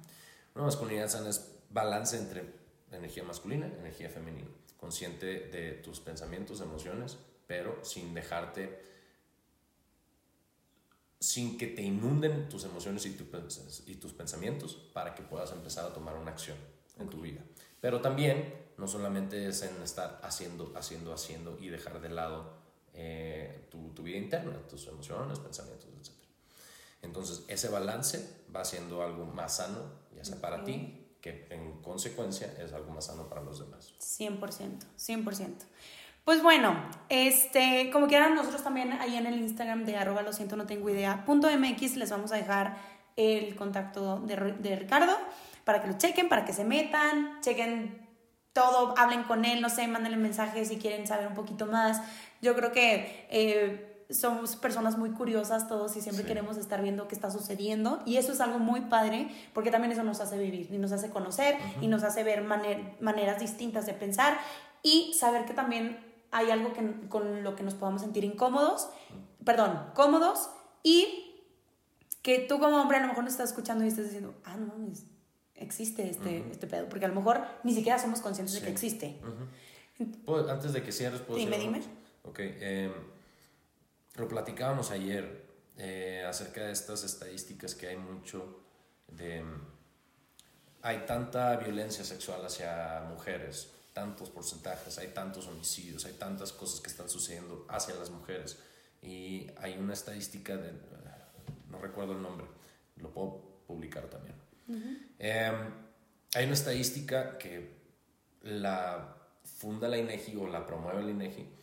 [0.54, 2.44] Una masculinidad sana es balance entre
[2.90, 4.48] energía masculina y energía femenina.
[4.78, 8.82] Consciente de tus pensamientos, emociones, pero sin dejarte,
[11.20, 13.24] sin que te inunden tus emociones y, tu
[13.86, 16.56] y tus pensamientos para que puedas empezar a tomar una acción
[16.98, 17.42] en tu vida.
[17.80, 22.54] Pero también no solamente es en estar haciendo, haciendo, haciendo y dejar de lado
[22.94, 25.91] eh, tu, tu vida interna, tus emociones, pensamientos.
[27.02, 29.78] Entonces, ese balance va siendo algo más sano,
[30.14, 33.92] ya sea para ti, que en consecuencia es algo más sano para los demás.
[33.98, 34.40] 100%,
[34.96, 35.48] 100%.
[36.24, 36.76] Pues bueno,
[37.08, 40.88] este, como quieran, nosotros también ahí en el Instagram de arroba lo siento, no tengo
[40.88, 42.76] idea, punto MX, les vamos a dejar
[43.16, 45.16] el contacto de, de Ricardo
[45.64, 48.08] para que lo chequen, para que se metan, chequen
[48.52, 52.00] todo, hablen con él, no sé, mándenle mensajes si quieren saber un poquito más.
[52.40, 56.28] Yo creo que eh, somos personas muy curiosas todos y siempre Sí.
[56.28, 60.02] queremos estar viendo qué está sucediendo y eso es algo muy padre porque también eso
[60.02, 63.94] nos hace vivir y nos hace conocer y nos hace ver maner- maneras distintas de
[63.94, 64.38] pensar
[64.82, 65.98] y saber que también
[66.30, 68.88] hay algo que, con lo que nos podamos sentir incómodos,
[69.44, 70.50] perdón, cómodos
[70.82, 71.28] y
[72.22, 74.66] que tú como hombre a lo mejor nos estás escuchando y estás diciendo, ah, no
[74.66, 75.04] mames,
[75.54, 78.72] existe este, este pedo, porque a lo mejor ni siquiera somos conscientes de que Sí.
[78.72, 79.20] existe.
[80.24, 81.84] Puedo- antes de que cierres, ¿puedo Dime, decir dime.
[82.24, 82.92] Ok, eh,
[84.14, 85.46] lo platicábamos ayer
[85.78, 88.60] eh, acerca de estas estadísticas que hay mucho
[89.08, 89.42] de...
[90.84, 96.90] Hay tanta violencia sexual hacia mujeres, tantos porcentajes, hay tantos homicidios, hay tantas cosas que
[96.90, 98.58] están sucediendo hacia las mujeres.
[99.00, 100.72] Y hay una estadística de...
[101.70, 102.46] No recuerdo el nombre,
[102.96, 104.34] lo puedo publicar también.
[105.18, 105.52] Eh,
[106.34, 107.80] hay una estadística que
[108.42, 111.61] la funda la INEGI o la promueve la INEGI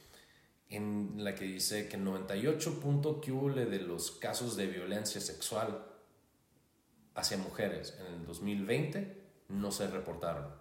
[0.70, 5.86] en la que dice que 98 punto que hubo de los casos de violencia sexual
[7.16, 10.54] hacia mujeres en el 2020 no se reportaron.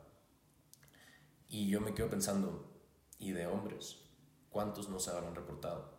[1.48, 2.70] Y yo me quedo pensando,
[3.18, 3.98] ¿y de hombres?
[4.50, 5.98] ¿Cuántos no se habrán reportado?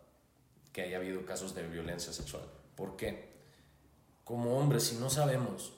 [0.72, 2.44] Que haya habido casos de violencia sexual.
[2.76, 3.30] ¿Por qué?
[4.24, 5.72] Como hombres, si no sabemos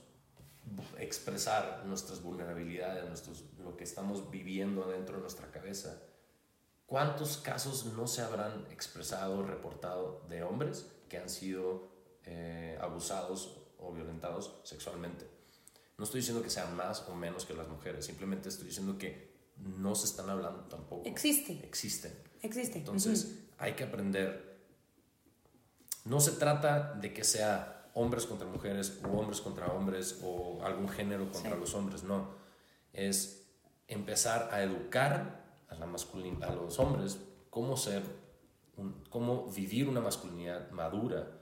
[0.99, 6.03] expresar nuestras vulnerabilidades, nuestros, lo que estamos viviendo dentro de nuestra cabeza,
[6.93, 11.89] ¿cuántos casos no se habrán expresado, reportado de hombres que han sido
[12.27, 15.27] eh, abusados o violentados sexualmente?
[15.97, 19.33] No estoy diciendo que sean más o menos que las mujeres, simplemente estoy diciendo que
[19.57, 21.09] no se están hablando tampoco.
[21.09, 21.65] Existe.
[21.65, 22.13] Existen.
[22.43, 22.77] Existe.
[22.81, 24.61] Entonces, hay que aprender.
[26.05, 30.91] No se trata de que sea hombres contra mujeres o hombres contra hombres o algún
[30.91, 31.59] género contra Sí.
[31.59, 32.35] los hombres, no.
[32.93, 33.47] Es
[33.89, 35.42] empezar a educar
[35.73, 37.19] a, la masculin- a los hombres
[37.51, 38.03] cómo ser,
[38.77, 41.39] un- cómo vivir una masculinidad madura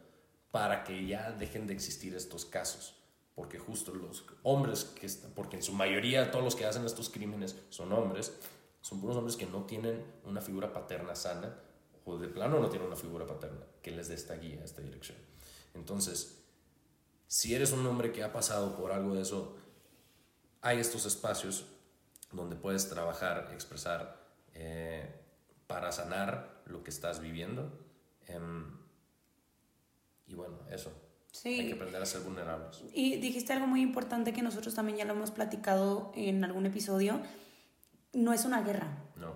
[0.51, 2.97] para que ya dejen de existir estos casos.
[3.35, 7.57] Porque justo los hombres, que porque en su mayoría todos los que hacen estos crímenes
[7.71, 8.33] son hombres,
[8.83, 11.55] son puros hombres que no tienen una figura paterna sana
[12.05, 15.17] o de plano no tienen una figura paterna que les dé esta guía, esta dirección.
[15.75, 16.43] Entonces,
[17.29, 19.57] si eres un hombre que ha pasado por algo de eso,
[20.63, 21.65] hay estos espacios
[22.33, 24.20] donde puedes trabajar, expresar
[24.55, 25.09] eh,
[25.67, 27.71] para sanar lo que estás viviendo.
[28.27, 28.77] Em,
[30.27, 30.93] y bueno, eso.
[31.33, 31.61] Sí.
[31.61, 32.83] Hay que aprender a ser vulnerables.
[32.93, 37.21] Y dijiste algo muy importante que nosotros también ya lo hemos platicado en algún episodio.
[38.13, 38.99] No es una guerra.
[39.17, 39.35] No.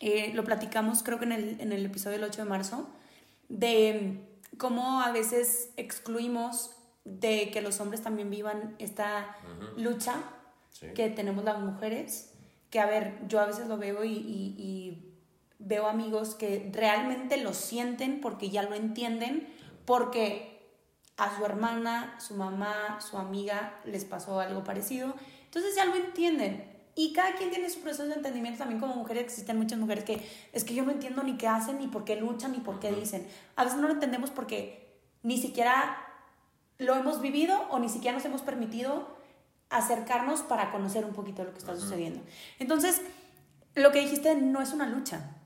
[0.00, 2.88] Eh, lo platicamos creo que en el, en el episodio del 8 de marzo,
[3.48, 4.20] de
[4.58, 6.70] cómo a veces excluimos
[7.04, 9.36] de que los hombres también vivan esta
[9.76, 10.22] lucha
[10.70, 10.86] Sí.
[10.94, 12.31] que tenemos las mujeres,
[12.72, 15.14] que a ver, yo a veces lo veo y, y- y
[15.60, 19.46] veo amigos que realmente lo sienten porque ya lo entienden,
[19.84, 20.58] porque
[21.18, 25.14] a su hermana, su mamá, su amiga les pasó algo parecido,
[25.44, 26.68] entonces ya lo entienden.
[26.94, 30.26] Y cada quien tiene su proceso de entendimiento, también como mujeres existen muchas mujeres que
[30.52, 32.90] es que yo no entiendo ni qué hacen, ni por qué luchan, ni por qué
[32.92, 33.28] dicen.
[33.56, 35.96] A veces no lo entendemos porque ni siquiera
[36.78, 39.21] lo hemos vivido o ni siquiera nos hemos permitido
[39.72, 42.20] acercarnos para conocer un poquito lo que está sucediendo.
[42.58, 43.00] Entonces,
[43.74, 45.36] lo que dijiste no es una lucha.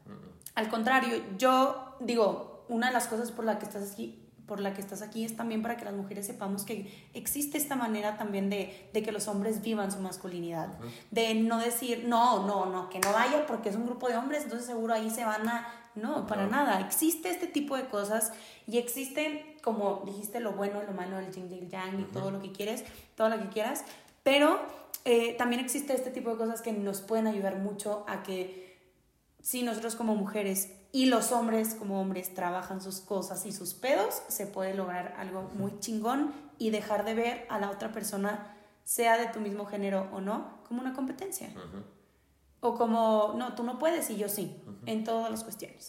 [0.54, 4.74] Al contrario, yo digo, una de las cosas por la que estás aquí por la
[4.74, 8.48] que estás aquí es también para que las mujeres sepamos que existe esta manera también
[8.48, 10.68] de, de que los hombres vivan su masculinidad.
[11.10, 14.44] De no decir, no, no, no, que no vaya porque es un grupo de hombres,
[14.44, 15.66] entonces seguro ahí se van a...
[15.96, 16.80] No, para nada.
[16.80, 18.32] Existe este tipo de cosas
[18.66, 22.30] y existen, como dijiste, lo bueno, lo malo, el yin y el yang y todo
[22.30, 22.84] lo que quieres,
[23.16, 23.82] todo lo que quieras,
[24.26, 24.58] pero
[25.04, 28.76] eh, también existe este tipo de cosas que nos pueden ayudar mucho a que
[29.40, 34.20] si nosotros como mujeres y los hombres como hombres trabajan sus cosas y sus pedos,
[34.26, 38.52] se puede lograr algo muy chingón y dejar de ver a la otra persona,
[38.82, 41.48] sea de tu mismo género o no, como una competencia.
[42.58, 45.88] O como, no, tú no puedes y yo sí, en todas las cuestiones.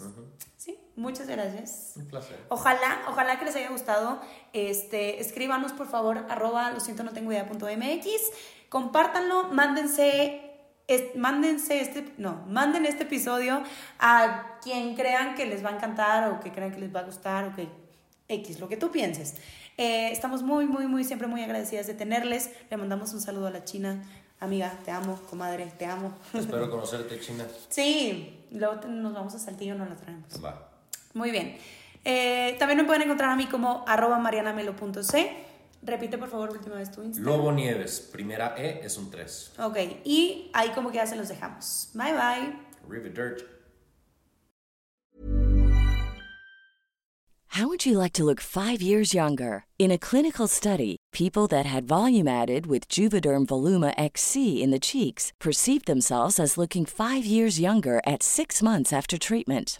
[0.58, 1.94] Sí, muchas gracias.
[1.96, 2.38] Un placer.
[2.50, 4.20] Ojalá, ojalá que les haya gustado.
[4.54, 8.08] Este, escríbanos por favor, arroba lo siento no tengo idea punto MX.
[8.70, 10.42] Compártanlo, mándense,
[10.88, 13.64] es- mándense este, no, manden este episodio
[14.00, 17.04] a quien crean que les va a encantar o que crean que les va a
[17.04, 17.70] gustar o que
[18.28, 19.36] X, lo que tú pienses.
[19.78, 22.50] Eh, estamos muy, muy, muy, siempre muy agradecidas de tenerles.
[22.70, 24.04] Le mandamos un saludo a la China.
[24.40, 26.14] Amiga, te amo, comadre, te amo.
[26.34, 27.46] Espero conocerte, China.
[27.70, 30.44] Sí, luego nos vamos a Saltillo, nos la traemos.
[30.44, 30.67] Va.
[31.18, 31.58] Muy bien.
[32.06, 35.48] Eh, también me pueden encontrar a mí como arroba marianamelo.c.
[35.82, 37.36] Repite por favor última vez tu Instagram.
[37.36, 39.54] Lobo Nieves, primera E es un 3.
[39.60, 41.90] Ok, y ahí como que ya se los dejamos.
[41.94, 42.56] Bye bye.
[42.88, 43.44] River Dirt.
[47.58, 49.66] How would you like to look five years younger?
[49.80, 54.80] In a clinical study, people that had volume added with Juvederm Voluma XC in the
[54.80, 59.80] cheeks perceived themselves as looking five years younger at six months after treatment.